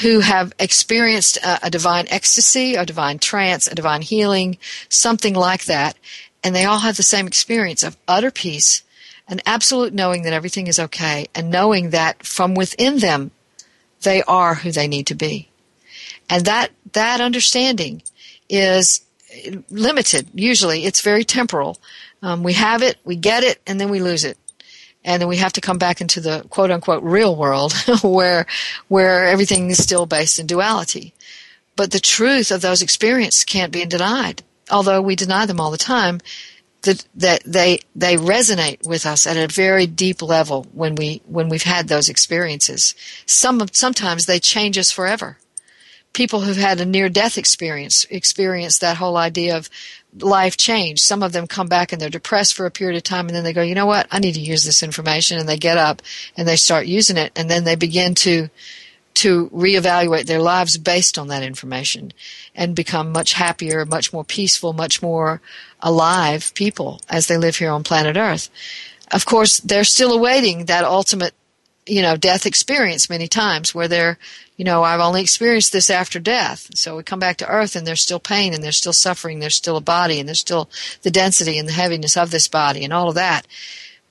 [0.02, 5.66] who have experienced a, a divine ecstasy a divine trance a divine healing something like
[5.66, 5.96] that
[6.44, 8.84] and they all have the same experience of utter peace
[9.28, 13.32] and absolute knowing that everything is okay and knowing that from within them
[14.02, 15.50] they are who they need to be
[16.30, 18.02] and that, that understanding
[18.48, 19.02] is
[19.70, 20.28] limited.
[20.34, 21.78] Usually it's very temporal.
[22.22, 24.38] Um, we have it, we get it, and then we lose it.
[25.04, 28.46] And then we have to come back into the quote unquote real world where,
[28.88, 31.14] where everything is still based in duality.
[31.76, 34.44] But the truth of those experiences can't be denied.
[34.70, 36.20] Although we deny them all the time,
[36.82, 41.50] that, that they, they resonate with us at a very deep level when we, when
[41.50, 42.96] we've had those experiences.
[43.26, 45.38] Some, sometimes they change us forever
[46.14, 49.70] people who've had a near death experience experience that whole idea of
[50.18, 51.02] life change.
[51.02, 53.44] Some of them come back and they're depressed for a period of time and then
[53.44, 54.08] they go, you know what?
[54.12, 56.02] I need to use this information and they get up
[56.36, 58.50] and they start using it and then they begin to
[59.16, 62.14] to reevaluate their lives based on that information
[62.56, 65.42] and become much happier, much more peaceful, much more
[65.82, 68.50] alive people as they live here on planet Earth.
[69.12, 71.34] Of course, they're still awaiting that ultimate
[71.90, 74.18] you know, death experience many times where they're,
[74.58, 76.70] you know, I've only experienced this after death.
[76.76, 79.56] So we come back to earth and there's still pain and there's still suffering, there's
[79.56, 80.70] still a body and there's still
[81.02, 83.48] the density and the heaviness of this body and all of that.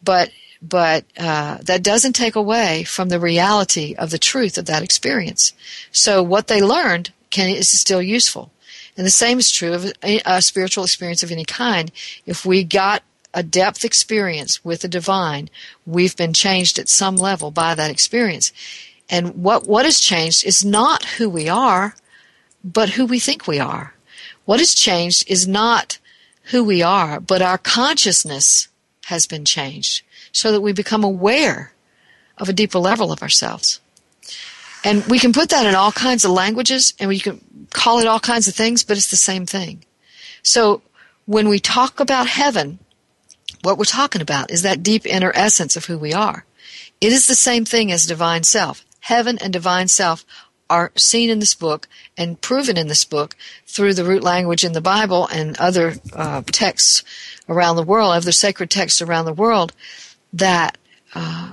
[0.02, 4.82] But but uh, that doesn't take away from the reality of the truth of that
[4.82, 5.52] experience.
[5.92, 8.50] So what they learned can is still useful,
[8.96, 11.92] and the same is true of a, a spiritual experience of any kind.
[12.26, 13.04] If we got
[13.34, 15.50] a depth experience with the divine,
[15.86, 18.52] we've been changed at some level by that experience.
[19.10, 21.94] And what, what has changed is not who we are,
[22.64, 23.94] but who we think we are.
[24.44, 25.98] What has changed is not
[26.44, 28.68] who we are, but our consciousness
[29.06, 30.02] has been changed
[30.32, 31.72] so that we become aware
[32.38, 33.80] of a deeper level of ourselves.
[34.84, 38.06] And we can put that in all kinds of languages and we can call it
[38.06, 39.84] all kinds of things, but it's the same thing.
[40.42, 40.82] So
[41.26, 42.78] when we talk about heaven,
[43.62, 46.44] what we're talking about is that deep inner essence of who we are.
[47.00, 48.84] It is the same thing as divine self.
[49.00, 50.24] Heaven and divine self
[50.70, 53.34] are seen in this book and proven in this book
[53.66, 57.02] through the root language in the Bible and other uh, texts
[57.48, 59.72] around the world, other sacred texts around the world
[60.32, 60.76] that
[61.14, 61.52] uh,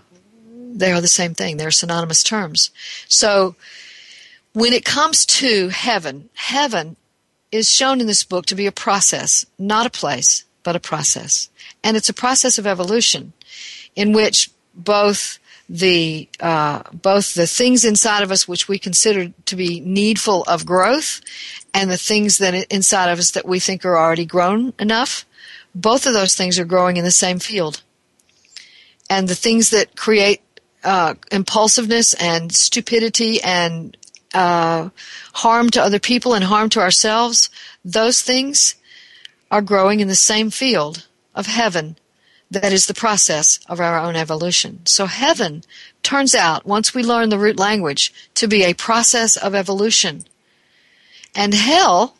[0.73, 1.57] they are the same thing.
[1.57, 2.71] They're synonymous terms.
[3.07, 3.55] So
[4.53, 6.97] when it comes to heaven, heaven
[7.51, 11.49] is shown in this book to be a process, not a place, but a process.
[11.83, 13.31] And it's a process of evolution
[13.95, 15.39] in which both
[15.69, 20.65] the uh, both the things inside of us which we consider to be needful of
[20.65, 21.21] growth
[21.73, 25.25] and the things that inside of us that we think are already grown enough
[25.73, 27.81] both of those things are growing in the same field
[29.09, 30.41] and the things that create
[30.83, 33.97] uh, impulsiveness and stupidity and
[34.35, 34.89] uh,
[35.33, 37.49] harm to other people and harm to ourselves,
[37.83, 38.75] those things
[39.55, 41.95] are growing in the same field of heaven
[42.51, 44.85] that is the process of our own evolution.
[44.85, 45.63] So heaven
[46.03, 50.25] turns out, once we learn the root language, to be a process of evolution.
[51.33, 52.17] And hell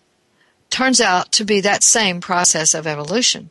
[0.69, 3.49] turns out to be that same process of evolution.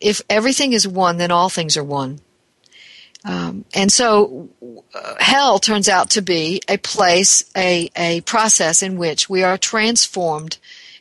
[0.00, 2.20] If everything is one, then all things are one.
[3.24, 4.48] Um, and so
[4.94, 9.58] uh, hell turns out to be a place, a, a process in which we are
[9.58, 10.58] transformed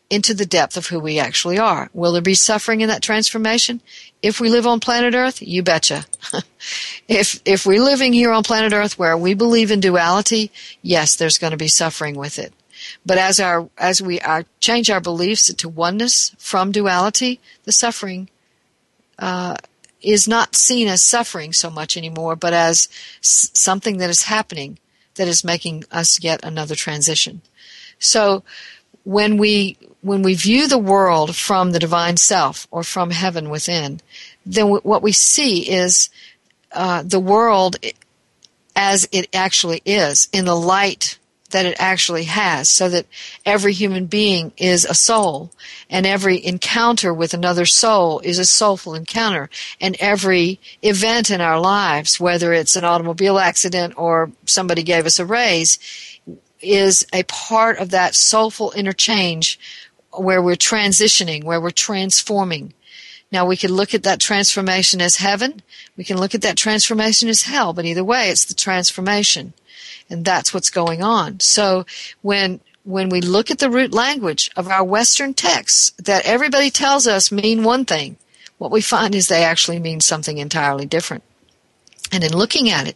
[0.10, 1.90] into the depth of who we actually are.
[1.94, 3.82] Will there be suffering in that transformation?
[4.22, 6.06] If we live on planet Earth, you betcha.
[7.08, 10.52] if if we're living here on planet Earth where we believe in duality,
[10.82, 12.54] yes, there's going to be suffering with it.
[13.06, 18.30] But as our as we our, change our beliefs to oneness from duality, the suffering
[19.18, 19.56] uh,
[20.02, 22.88] is not seen as suffering so much anymore, but as
[23.20, 24.78] s- something that is happening
[25.16, 27.42] that is making us get another transition.
[27.98, 28.44] So
[29.06, 34.02] when we when we view the world from the divine self or from heaven within,
[34.46, 36.12] then w- what we see is
[36.74, 37.78] uh, the world
[38.76, 41.18] as it actually is in the light
[41.52, 43.06] that it actually has, so that
[43.46, 45.52] every human being is a soul,
[45.90, 49.50] and every encounter with another soul is a soulful encounter,
[49.80, 55.18] and every event in our lives, whether it's an automobile accident or somebody gave us
[55.18, 55.80] a raise,
[56.66, 59.60] is a part of that soulful interchange
[60.12, 62.74] where we're transitioning, where we're transforming.
[63.32, 65.62] Now we can look at that transformation as heaven,
[65.98, 69.54] we can look at that transformation as hell, but either way, it's the transformation
[70.10, 71.40] and that's what's going on.
[71.40, 71.86] So
[72.22, 77.08] when when we look at the root language of our Western texts that everybody tells
[77.08, 78.16] us mean one thing,
[78.60, 81.24] what we find is they actually mean something entirely different.
[82.12, 82.96] And in looking at it,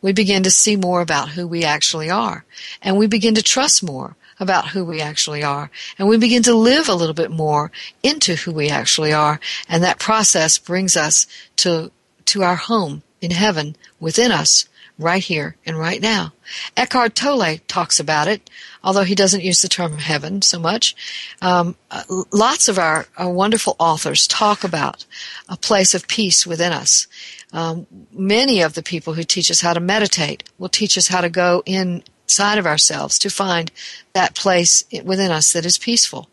[0.00, 2.44] we begin to see more about who we actually are.
[2.82, 5.70] And we begin to trust more about who we actually are.
[5.98, 7.70] And we begin to live a little bit more
[8.02, 9.38] into who we actually are.
[9.68, 11.26] And that process brings us
[11.56, 11.90] to,
[12.26, 14.66] to our home in heaven within us
[14.98, 16.32] right here and right now.
[16.76, 18.50] Eckhart Tolle talks about it,
[18.82, 20.94] although he doesn't use the term heaven so much.
[21.42, 25.04] Um, uh, lots of our, our, wonderful authors talk about
[25.48, 27.06] a place of peace within us.
[27.52, 31.20] Um, many of the people who teach us how to meditate will teach us how
[31.20, 33.70] to go inside of ourselves to find
[34.12, 36.28] that place within us that is peaceful.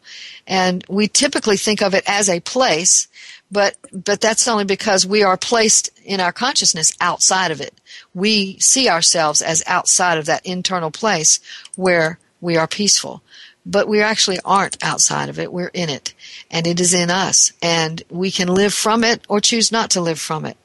[0.45, 3.07] And we typically think of it as a place,
[3.51, 7.73] but but that's only because we are placed in our consciousness outside of it
[8.13, 11.39] we see ourselves as outside of that internal place
[11.75, 13.21] where we are peaceful.
[13.65, 15.51] But we actually aren't outside of it.
[15.51, 16.13] We're in it.
[16.49, 17.51] And it is in us.
[17.61, 20.57] And we can live from it or choose not to live from it.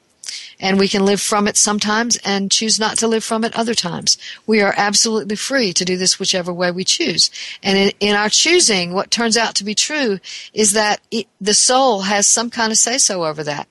[0.62, 3.74] And we can live from it sometimes and choose not to live from it other
[3.74, 4.16] times.
[4.46, 7.30] We are absolutely free to do this whichever way we choose.
[7.62, 10.20] And in, in our choosing, what turns out to be true
[10.54, 13.68] is that it, the soul has some kind of say so over that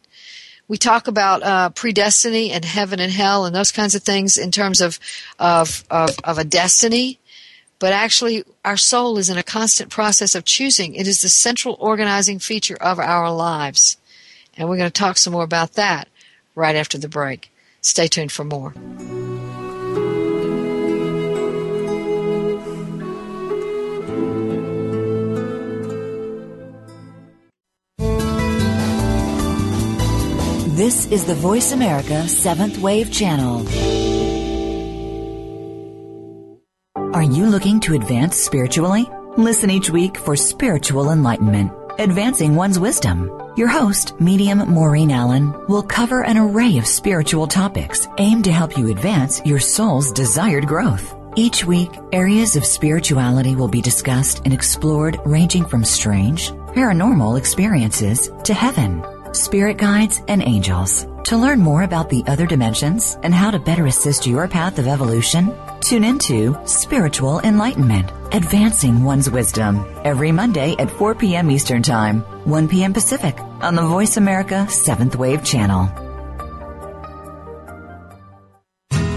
[0.71, 4.51] we talk about uh, predestiny and heaven and hell and those kinds of things in
[4.51, 4.99] terms of,
[5.37, 7.19] of, of, of a destiny.
[7.77, 10.95] But actually, our soul is in a constant process of choosing.
[10.95, 13.97] It is the central organizing feature of our lives.
[14.55, 16.07] And we're going to talk some more about that
[16.55, 17.51] right after the break.
[17.81, 18.73] Stay tuned for more.
[30.81, 33.67] This is the Voice America Seventh Wave Channel.
[37.13, 39.07] Are you looking to advance spiritually?
[39.37, 43.31] Listen each week for spiritual enlightenment, advancing one's wisdom.
[43.55, 48.77] Your host, medium Maureen Allen, will cover an array of spiritual topics aimed to help
[48.77, 51.15] you advance your soul's desired growth.
[51.35, 58.29] Each week, areas of spirituality will be discussed and explored ranging from strange, paranormal experiences
[58.43, 61.07] to heaven spirit guides, and angels.
[61.25, 64.87] To learn more about the other dimensions and how to better assist your path of
[64.87, 71.51] evolution, tune into Spiritual Enlightenment, Advancing One's Wisdom, every Monday at 4 p.m.
[71.51, 72.93] Eastern Time, 1 p.m.
[72.93, 75.89] Pacific, on the Voice America 7th Wave Channel.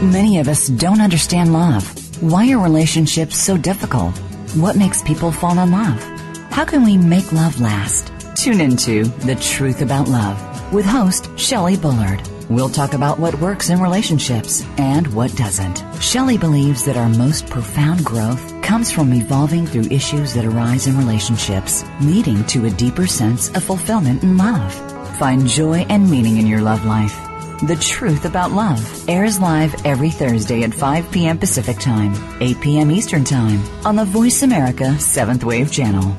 [0.02, 1.84] Many of us don't understand love.
[2.22, 4.16] Why are relationships so difficult?
[4.54, 6.02] What makes people fall in love?
[6.50, 8.12] How can we make love last?
[8.36, 12.20] Tune into The Truth About Love with host Shelley Bullard.
[12.50, 15.82] We'll talk about what works in relationships and what doesn't.
[16.02, 20.98] Shelley believes that our most profound growth comes from evolving through issues that arise in
[20.98, 24.74] relationships, leading to a deeper sense of fulfillment and love.
[25.18, 27.18] Find joy and meaning in your love life.
[27.62, 31.38] The Truth About Love airs live every Thursday at 5 p.m.
[31.38, 32.90] Pacific Time, 8 p.m.
[32.90, 36.14] Eastern Time on the Voice America 7th Wave channel.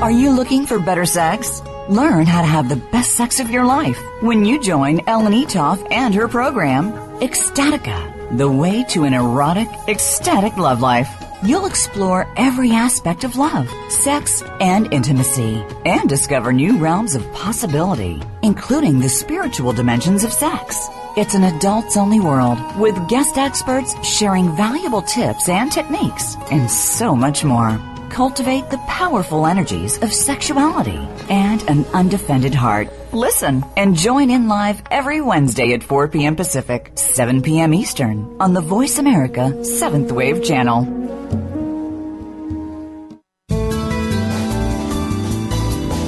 [0.00, 1.60] Are you looking for better sex?
[1.92, 5.86] Learn how to have the best sex of your life when you join Ellen Eatough
[5.90, 6.90] and her program,
[7.20, 11.10] Ecstatica, the way to an erotic, ecstatic love life.
[11.42, 18.22] You'll explore every aspect of love, sex, and intimacy, and discover new realms of possibility,
[18.40, 20.88] including the spiritual dimensions of sex.
[21.18, 27.14] It's an adults only world with guest experts sharing valuable tips and techniques, and so
[27.14, 27.78] much more
[28.12, 32.88] cultivate the powerful energies of sexuality and an undefended heart.
[33.12, 36.36] Listen and join in live every Wednesday at 4 p.m.
[36.36, 37.74] Pacific, 7 p.m.
[37.74, 40.84] Eastern on the Voice America 7th Wave channel.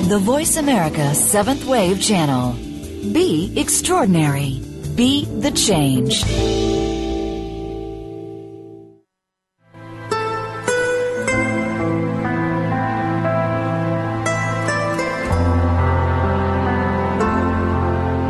[0.09, 2.53] The Voice America 7th Wave channel.
[3.13, 4.61] Be extraordinary.
[4.95, 6.23] Be the change.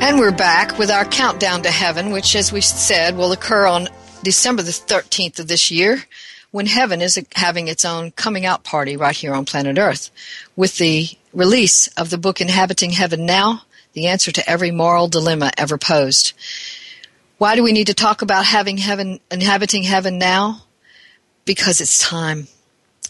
[0.00, 3.88] And we're back with our countdown to heaven, which, as we said, will occur on
[4.22, 6.04] December the 13th of this year
[6.52, 10.10] when heaven is having its own coming out party right here on planet Earth
[10.54, 15.50] with the release of the book Inhabiting Heaven Now, the answer to every moral dilemma
[15.58, 16.32] ever posed.
[17.38, 20.62] Why do we need to talk about having heaven, inhabiting heaven now?
[21.44, 22.46] Because it's time.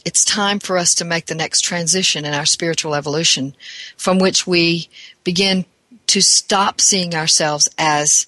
[0.06, 3.54] It's time for us to make the next transition in our spiritual evolution
[3.96, 4.88] from which we
[5.22, 5.66] begin
[6.08, 8.26] to stop seeing ourselves as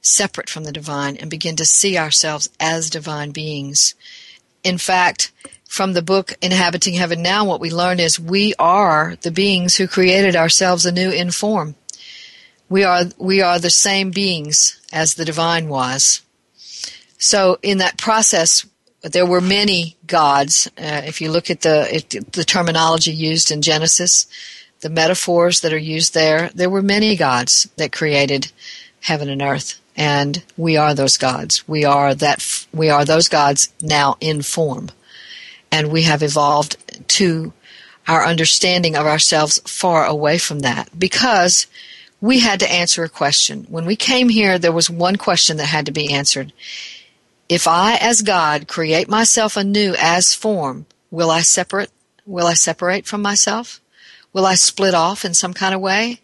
[0.00, 3.94] separate from the divine and begin to see ourselves as divine beings.
[4.62, 5.32] In fact,
[5.68, 9.88] from the book Inhabiting Heaven Now, what we learn is we are the beings who
[9.88, 11.74] created ourselves anew in form.
[12.68, 16.22] We are, we are the same beings as the divine was.
[17.18, 18.66] So in that process,
[19.02, 20.68] there were many gods.
[20.78, 24.26] Uh, if you look at the, the terminology used in Genesis,
[24.86, 28.52] the metaphors that are used there, there were many gods that created
[29.00, 31.66] heaven and earth, and we are those gods.
[31.66, 32.66] We are that.
[32.72, 34.92] We are those gods now in form,
[35.72, 36.76] and we have evolved
[37.18, 37.52] to
[38.06, 41.66] our understanding of ourselves far away from that because
[42.20, 43.66] we had to answer a question.
[43.68, 46.52] When we came here, there was one question that had to be answered.
[47.48, 51.90] If I, as God, create myself anew as form, will I separate?
[52.24, 53.80] Will I separate from myself?
[54.36, 56.20] Will I split off in some kind of way?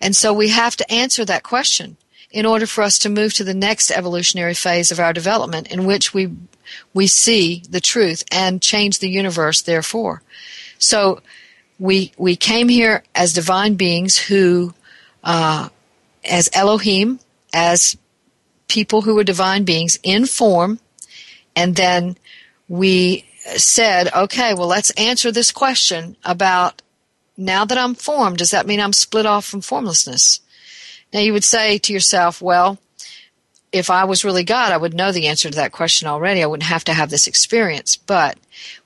[0.00, 1.98] And so we have to answer that question
[2.30, 5.84] in order for us to move to the next evolutionary phase of our development in
[5.84, 6.30] which we
[6.94, 10.22] we see the truth and change the universe therefore.
[10.78, 11.20] So
[11.78, 14.72] we we came here as divine beings who
[15.22, 15.68] uh,
[16.24, 17.20] as Elohim,
[17.52, 17.94] as
[18.68, 20.80] people who were divine beings in form,
[21.54, 22.16] and then
[22.68, 26.80] we said, okay, well, let's answer this question about
[27.36, 30.40] now that I'm formed, does that mean I'm split off from formlessness?
[31.12, 32.78] Now you would say to yourself, well,
[33.72, 36.42] if I was really God, I would know the answer to that question already.
[36.42, 37.96] I wouldn't have to have this experience.
[37.96, 38.36] But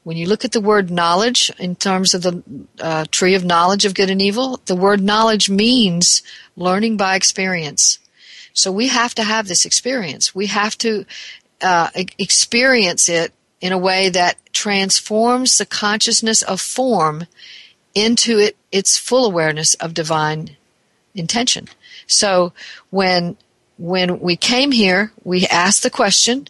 [0.03, 2.43] when you look at the word knowledge in terms of the
[2.79, 6.23] uh, tree of knowledge of good and evil, the word knowledge means
[6.57, 7.99] learning by experience.
[8.53, 10.35] So we have to have this experience.
[10.35, 11.07] We have to
[11.63, 11.89] uh,
[12.19, 17.27] experience it in a way that transforms the consciousness of form
[17.95, 20.57] into it, its full awareness of divine
[21.15, 21.69] intention.
[22.07, 22.53] So
[22.91, 23.37] when
[23.77, 26.47] when we came here, we asked the question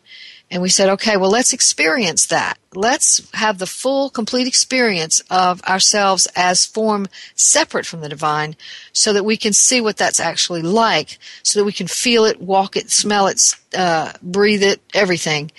[0.50, 2.58] and we said, okay, well, let's experience that.
[2.74, 8.56] Let's have the full, complete experience of ourselves as form separate from the divine
[8.92, 12.40] so that we can see what that's actually like, so that we can feel it,
[12.40, 13.40] walk it, smell it,
[13.76, 15.50] uh, breathe it, everything.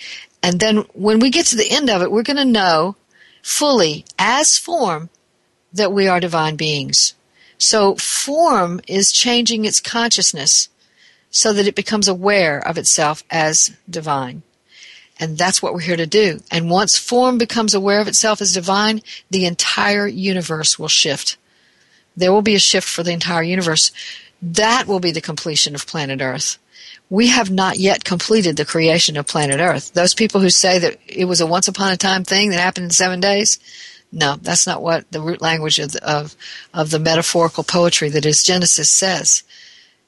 [0.42, 2.94] And then when we get to the end of it, we're going to know
[3.42, 5.10] fully as form
[5.72, 7.14] that we are divine beings.
[7.58, 10.68] So form is changing its consciousness
[11.30, 14.42] so that it becomes aware of itself as divine.
[15.18, 16.40] And that's what we're here to do.
[16.50, 19.00] And once form becomes aware of itself as divine,
[19.30, 21.38] the entire universe will shift.
[22.16, 23.92] There will be a shift for the entire universe.
[24.42, 26.58] That will be the completion of planet Earth.
[27.08, 29.92] We have not yet completed the creation of planet Earth.
[29.94, 32.84] Those people who say that it was a once upon a time thing that happened
[32.84, 33.58] in seven days,
[34.16, 36.34] no, that's not what the root language of the, of,
[36.72, 39.42] of the metaphorical poetry that is Genesis says.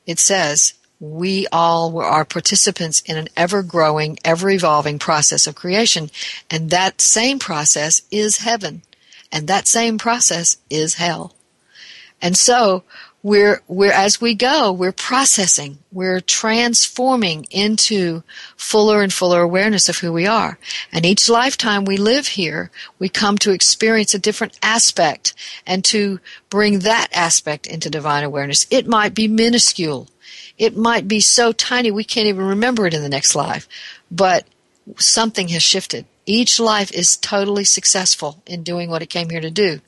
[0.06, 5.56] It says, we all were, are participants in an ever growing, ever evolving process of
[5.56, 6.10] creation.
[6.50, 8.80] And that same process is heaven.
[9.30, 11.34] And that same process is hell.
[12.20, 12.84] And so
[13.22, 18.22] we're, we're, as we go, we're processing, we're transforming into
[18.56, 20.58] fuller and fuller awareness of who we are.
[20.92, 25.34] And each lifetime we live here, we come to experience a different aspect
[25.66, 28.66] and to bring that aspect into divine awareness.
[28.70, 30.08] It might be minuscule.
[30.56, 33.68] It might be so tiny we can't even remember it in the next life.
[34.10, 34.46] But
[34.96, 36.06] something has shifted.
[36.28, 39.80] Each life is totally successful in doing what it came here to do.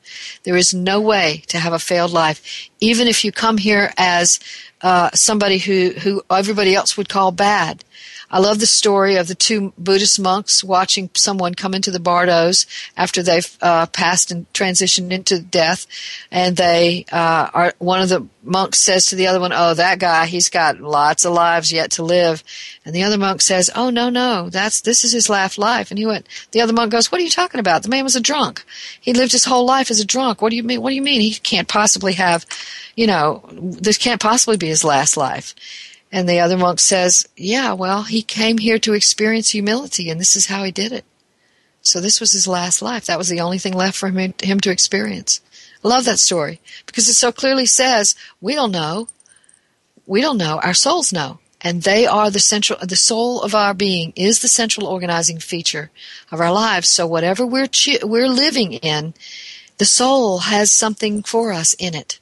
[0.45, 4.41] There is no way to have a failed life, even if you come here as
[4.80, 7.84] uh, somebody who, who everybody else would call bad.
[8.31, 12.64] I love the story of the two Buddhist monks watching someone come into the bardos
[12.97, 15.87] after they've uh, passed and transitioned into death,
[16.31, 17.74] and they uh, are.
[17.78, 21.24] One of the monks says to the other one, "Oh, that guy, he's got lots
[21.24, 22.45] of lives yet to live,"
[22.85, 25.99] and the other monk says, "Oh, no, no, that's this is his last life." And
[25.99, 26.28] he went.
[26.53, 27.83] The other monk goes, "What are you talking about?
[27.83, 28.64] The man was a drunk.
[29.01, 30.41] He lived his whole life as a drunk.
[30.41, 30.81] What do you mean?
[30.83, 31.20] What do you mean?
[31.20, 32.47] He can't possibly have,
[32.95, 35.55] you know, this can't possibly be his last life."
[36.12, 40.34] And the other monk says, Yeah, well, he came here to experience humility, and this
[40.34, 41.04] is how he did it.
[41.82, 43.06] So this was his last life.
[43.06, 45.40] That was the only thing left for him, him to experience.
[45.84, 49.08] I love that story because it so clearly says we don't know.
[50.06, 50.61] We don't know.
[50.62, 51.38] Our souls know.
[51.62, 55.90] And they are the central, the soul of our being is the central organizing feature
[56.32, 56.88] of our lives.
[56.88, 57.68] So whatever we're,
[58.02, 59.14] we're living in,
[59.78, 62.19] the soul has something for us in it.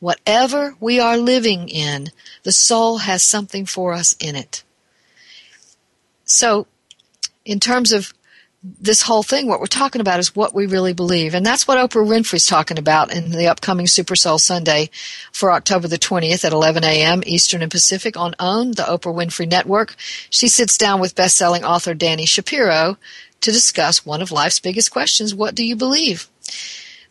[0.00, 2.08] Whatever we are living in,
[2.42, 4.64] the soul has something for us in it.
[6.24, 6.66] So,
[7.44, 8.12] in terms of
[8.62, 11.34] this whole thing, what we're talking about is what we really believe.
[11.34, 14.90] And that's what Oprah Winfrey's talking about in the upcoming Super Soul Sunday
[15.32, 17.22] for October the 20th at 11 a.m.
[17.24, 19.96] Eastern and Pacific on OWN, the Oprah Winfrey Network.
[20.28, 22.98] She sits down with best-selling author Dani Shapiro
[23.40, 26.28] to discuss one of life's biggest questions, what do you believe?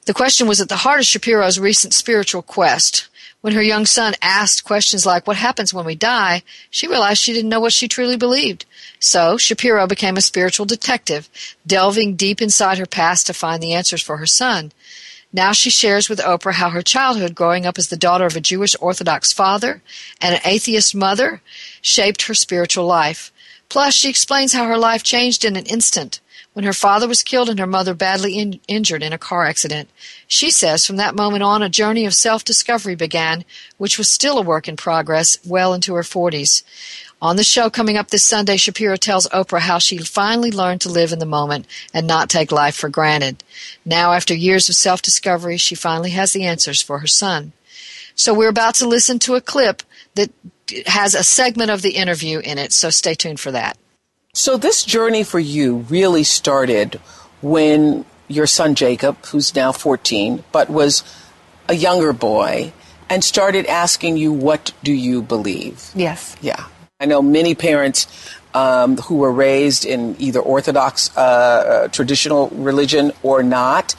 [0.06, 3.08] The question was at the heart of Shapiro's recent spiritual quest.
[3.42, 6.44] When her young son asked questions like, What happens when we die?
[6.70, 8.66] she realized she didn't know what she truly believed.
[9.00, 11.30] So Shapiro became a spiritual detective,
[11.66, 14.74] delving deep inside her past to find the answers for her son.
[15.32, 18.42] Now she shares with Oprah how her childhood growing up as the daughter of a
[18.42, 19.82] Jewish Orthodox father
[20.20, 21.42] and an atheist mother
[21.82, 23.32] shaped her spiritual life.
[23.70, 26.20] Plus, she explains how her life changed in an instant
[26.54, 29.90] when her father was killed and her mother badly in- injured in a car accident.
[30.28, 33.46] She says from that moment on, a journey of self discovery began,
[33.78, 36.64] which was still a work in progress well into her 40s.
[37.22, 40.90] On the show coming up this Sunday, Shapiro tells Oprah how she finally learned to
[40.90, 43.44] live in the moment and not take life for granted.
[43.86, 47.52] Now, after years of self discovery, she finally has the answers for her son.
[48.16, 49.84] So, we're about to listen to a clip
[50.16, 50.32] that
[50.88, 53.78] has a segment of the interview in it, so stay tuned for that.
[54.34, 56.96] So, this journey for you really started
[57.42, 61.04] when your son Jacob, who's now 14, but was
[61.68, 62.72] a younger boy,
[63.10, 65.90] and started asking you, What do you believe?
[65.96, 66.36] Yes.
[66.42, 66.66] Yeah.
[67.00, 68.08] I know many parents
[68.54, 73.96] um, who were raised in either Orthodox uh, uh, traditional religion or not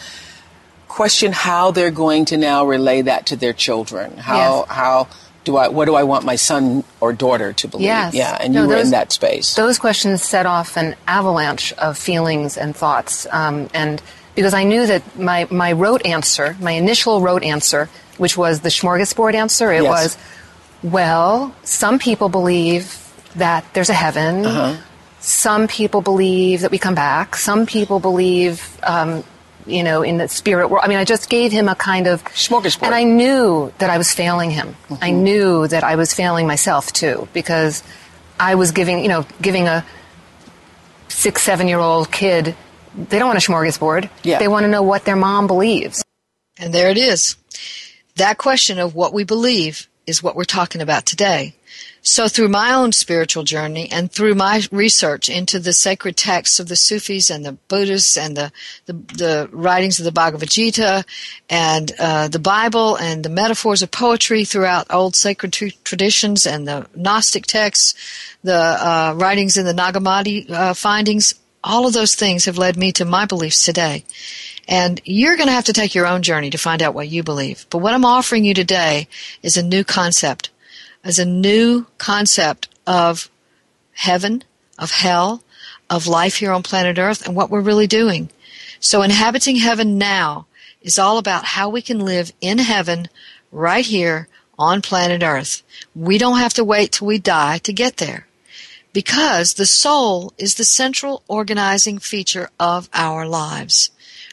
[0.89, 4.17] question how they're going to now relay that to their children.
[4.19, 4.69] How Yes.
[4.69, 5.09] how
[5.45, 7.87] do I what do I want my son or daughter to believe?
[7.87, 8.15] Yes.
[8.15, 9.55] Yeah, and No, you were in that space.
[9.55, 13.27] Those questions set off an avalanche of feelings and thoughts.
[13.31, 14.03] Um, and
[14.35, 17.89] because I knew that my, my rote answer, my initial rote answer,
[18.19, 19.91] which was the smorgasbord answer, it Yes.
[19.91, 20.19] was,
[20.83, 22.97] well, some people believe
[23.37, 24.47] that there's a heaven.
[24.47, 24.77] Uh-huh.
[25.21, 27.37] Some people believe that we come back.
[27.37, 29.23] Some people believe, um,
[29.67, 30.85] you know, in the spirit world.
[30.85, 32.85] I mean, I just gave him a kind of Smorgasbord.
[32.85, 34.77] And I knew that I was failing him.
[34.91, 35.23] I mm-hmm.
[35.23, 37.83] knew that I was failing myself too, because
[38.39, 39.85] I was giving, you know, giving a
[41.09, 42.57] six, seven year old kid.
[42.97, 44.11] They don't want a smorgasbord.
[44.23, 44.39] Yeah.
[44.39, 46.03] They want to know what their mom believes.
[46.59, 47.37] And there it is.
[48.17, 51.55] That question of what we believe is what we're talking about today.
[52.03, 56.69] So through my own spiritual journey and through my research into the sacred texts of
[56.69, 58.53] the Sufis and the Buddhists and the,
[58.87, 61.05] the, the writings of the Bhagavad Gita
[61.51, 66.67] and uh, the Bible and the metaphors of poetry throughout old sacred tr- traditions and
[66.67, 67.95] the Gnostic texts,
[68.43, 72.77] the uh, writings in the Nag Hammadi uh, findings, all of those things have led
[72.77, 74.05] me to my beliefs today.
[74.67, 77.23] And you're going to have to take your own journey to find out what you
[77.23, 77.67] believe.
[77.71, 79.09] But what I'm offering you today
[79.43, 80.51] is a new concept,
[81.05, 83.31] as a new concept of
[83.93, 84.45] heaven,
[84.79, 85.43] of hell,
[85.89, 88.31] of life here on planet Earth, and what we're really doing.
[88.79, 90.47] So inhabiting heaven now
[90.83, 93.09] is all about how we can live in heaven
[93.53, 94.29] right here
[94.59, 95.63] on planet Earth.
[95.95, 98.27] We don't have to wait till we die to get there
[98.93, 103.91] because the soul is the central organizing feature of our lives.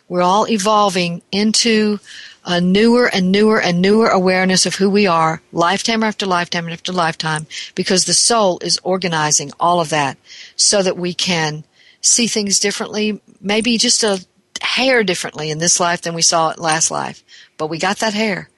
[0.10, 2.00] We're all evolving into
[2.48, 6.94] a newer and newer and newer awareness of who we are, lifetime after lifetime after
[6.94, 7.46] lifetime,
[7.76, 10.18] because the soul is organizing all of that
[10.56, 11.66] so that we can
[12.00, 14.26] see things differently, maybe just a
[14.62, 17.22] hair differently in this life than we saw it last life.
[17.58, 18.50] But we got that hair.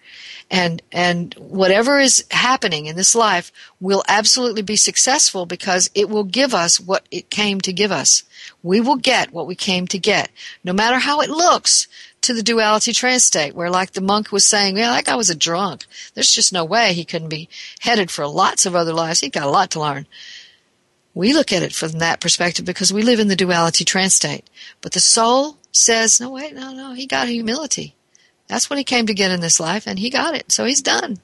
[0.52, 6.24] And and whatever is happening in this life will absolutely be successful because it will
[6.24, 8.24] give us what it came to give us.
[8.64, 10.32] We will get what we came to get.
[10.64, 11.88] No matter how it looks
[12.22, 15.30] to the duality trance state where like the monk was saying yeah that guy was
[15.30, 17.50] a drunk there's just no way he couldn't be
[17.82, 20.06] headed for lots of other lives he got a lot to learn
[21.14, 24.50] we look at it from that perspective because we live in the duality trance state
[24.82, 27.96] but the soul says no wait no no he got humility
[28.50, 30.52] that's what he came to get in this life, and he got it.
[30.52, 31.20] So he's done.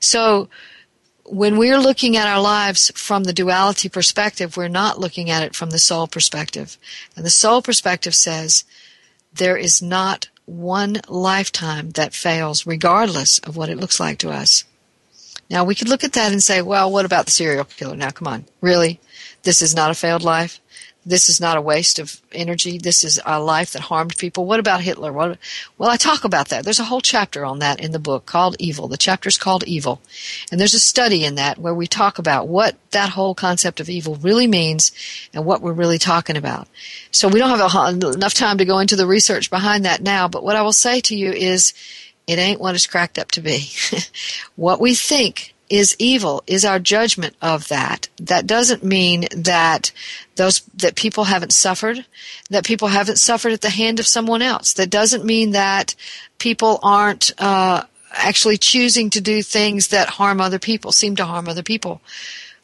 [0.00, 0.50] So
[1.24, 5.54] when we're looking at our lives from the duality perspective, we're not looking at it
[5.54, 6.76] from the soul perspective.
[7.16, 8.64] And the soul perspective says
[9.34, 14.64] there is not one lifetime that fails, regardless of what it looks like to us.
[15.50, 17.96] Now, we could look at that and say, well, what about the serial killer?
[17.96, 18.44] Now, come on.
[18.60, 19.00] Really?
[19.42, 20.60] This is not a failed life?
[21.06, 22.78] This is not a waste of energy.
[22.78, 24.46] This is a life that harmed people.
[24.46, 25.12] What about Hitler?
[25.12, 25.38] What,
[25.76, 26.64] well, I talk about that.
[26.64, 28.88] There's a whole chapter on that in the book called Evil.
[28.88, 30.00] The chapter's called Evil.
[30.50, 33.90] And there's a study in that where we talk about what that whole concept of
[33.90, 34.92] evil really means
[35.34, 36.68] and what we're really talking about.
[37.10, 40.28] So we don't have a, enough time to go into the research behind that now,
[40.28, 41.74] but what I will say to you is
[42.26, 43.68] it ain't what it's cracked up to be.
[44.56, 48.08] what we think is evil is our judgment of that.
[48.18, 49.90] That doesn't mean that
[50.36, 52.06] those that people haven't suffered,
[52.48, 54.74] that people haven't suffered at the hand of someone else.
[54.74, 55.96] That doesn't mean that
[56.38, 61.48] people aren't uh, actually choosing to do things that harm other people, seem to harm
[61.48, 62.00] other people.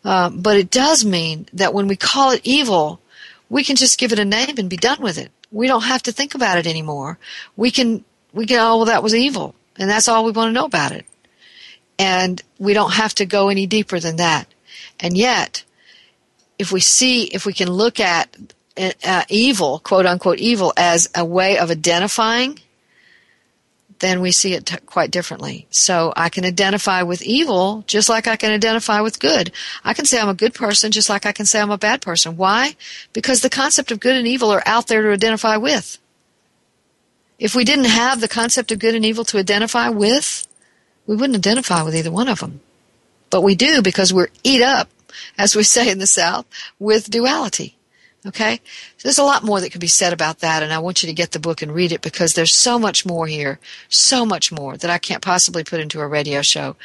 [0.04, 3.00] Uh, but it does mean that when we call it evil,
[3.48, 5.32] we can just give it a name and be done with it.
[5.50, 7.18] We don't have to think about it anymore.
[7.56, 10.52] We can we can oh well that was evil, and that's all we want to
[10.52, 11.04] know about it
[12.00, 14.46] and we don't have to go any deeper than that.
[14.98, 15.64] And yet,
[16.58, 18.34] if we see, if we can look at
[19.04, 22.58] uh, evil, quote unquote evil, as a way of identifying
[24.00, 25.66] then we see it t- quite differently.
[25.70, 29.52] So I can identify with evil just like I can identify with good.
[29.84, 32.00] I can say I'm a good person just like I can say I'm a bad
[32.02, 32.36] person.
[32.36, 32.76] Why?
[33.12, 35.98] Because the concept of good and evil are out there to identify with.
[37.38, 40.46] If we didn't have the concept of good and evil to identify with,
[41.06, 42.60] we wouldn't identify with either one of them.
[43.30, 44.88] But we do because we're eat up,
[45.38, 46.46] as we say in the South,
[46.78, 47.76] with duality.
[48.26, 48.60] Okay?
[49.02, 51.14] There's a lot more that could be said about that, and I want you to
[51.14, 54.76] get the book and read it because there's so much more here, so much more
[54.76, 56.76] that I can't possibly put into a radio show.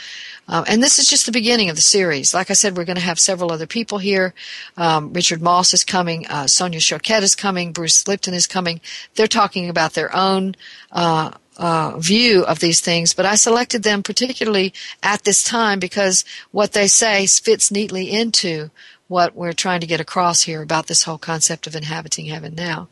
[0.47, 2.34] Um, and this is just the beginning of the series.
[2.34, 4.34] Like I said, we're going to have several other people here.
[4.78, 8.80] Um, Richard Moss is coming, uh, Sonia Choquette is coming, Bruce Lipton is coming.
[9.16, 10.55] They're talking about their own
[10.93, 16.26] uh, uh, view of these things, but I selected them particularly at this time because
[16.51, 18.70] what they say fits neatly into
[19.08, 22.88] what we're trying to get across here about this whole concept of inhabiting heaven now.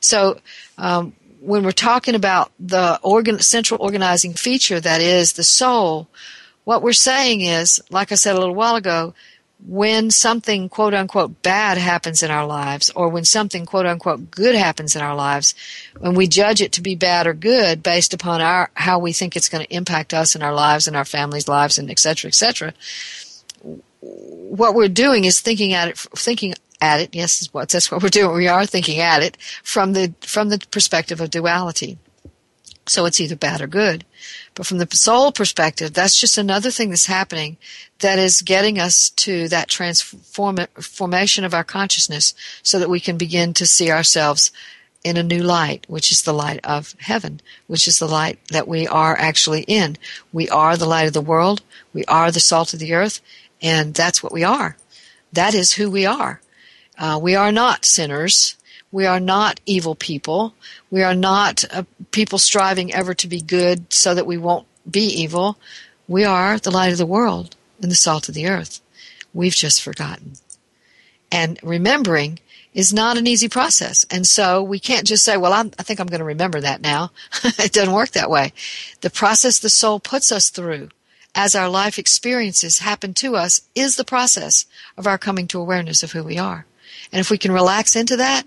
[0.00, 0.40] So,
[0.78, 6.08] um, when we're talking about the organ, central organizing feature that is the soul,
[6.64, 9.14] what we're saying is, like I said a little while ago,
[9.66, 14.54] when something quote unquote bad happens in our lives, or when something quote unquote good
[14.54, 15.54] happens in our lives,
[15.98, 19.36] when we judge it to be bad or good based upon our how we think
[19.36, 22.28] it's going to impact us and our lives and our families' lives and et cetera,
[22.28, 22.72] et cetera,
[24.00, 27.14] what we're doing is thinking at it, thinking at it.
[27.14, 27.68] Yes, what?
[27.68, 28.36] that's what we're doing.
[28.36, 31.98] We are thinking at it from the from the perspective of duality.
[32.86, 34.04] So it's either bad or good.
[34.58, 37.58] But from the soul perspective, that's just another thing that's happening
[38.00, 42.34] that is getting us to that transformation of our consciousness
[42.64, 44.50] so that we can begin to see ourselves
[45.04, 48.66] in a new light, which is the light of heaven, which is the light that
[48.66, 49.96] we are actually in.
[50.32, 51.62] We are the light of the world.
[51.94, 53.20] We are the salt of the earth.
[53.62, 54.76] And that's what we are.
[55.32, 56.40] That is who we are.
[56.98, 58.56] Uh, we are not sinners.
[58.90, 60.54] We are not evil people.
[60.90, 65.04] We are not uh, people striving ever to be good so that we won't be
[65.04, 65.58] evil.
[66.06, 68.80] We are the light of the world and the salt of the earth.
[69.34, 70.32] We've just forgotten.
[71.30, 72.40] And remembering
[72.72, 74.06] is not an easy process.
[74.10, 76.80] And so we can't just say, well, I'm, i think I'm going to remember that
[76.80, 77.10] now.
[77.44, 78.52] it doesn't work that way.
[79.00, 80.88] The process the soul puts us through
[81.34, 84.66] as our life experiences happen to us is the process
[84.96, 86.66] of our coming to awareness of who we are.
[87.12, 88.44] And if we can relax into that,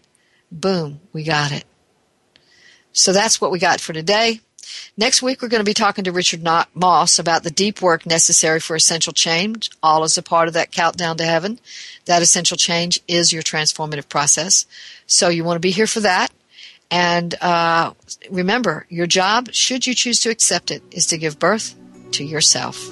[0.51, 1.65] boom, we got it.
[2.93, 4.41] So that's what we got for today.
[4.97, 6.43] Next week, we're going to be talking to Richard
[6.73, 10.71] Moss about the deep work necessary for essential change, all as a part of that
[10.71, 11.59] countdown to heaven.
[12.05, 14.65] That essential change is your transformative process.
[15.07, 16.31] So you want to be here for that.
[16.89, 17.93] And uh,
[18.29, 21.75] remember, your job, should you choose to accept it, is to give birth
[22.11, 22.91] to yourself.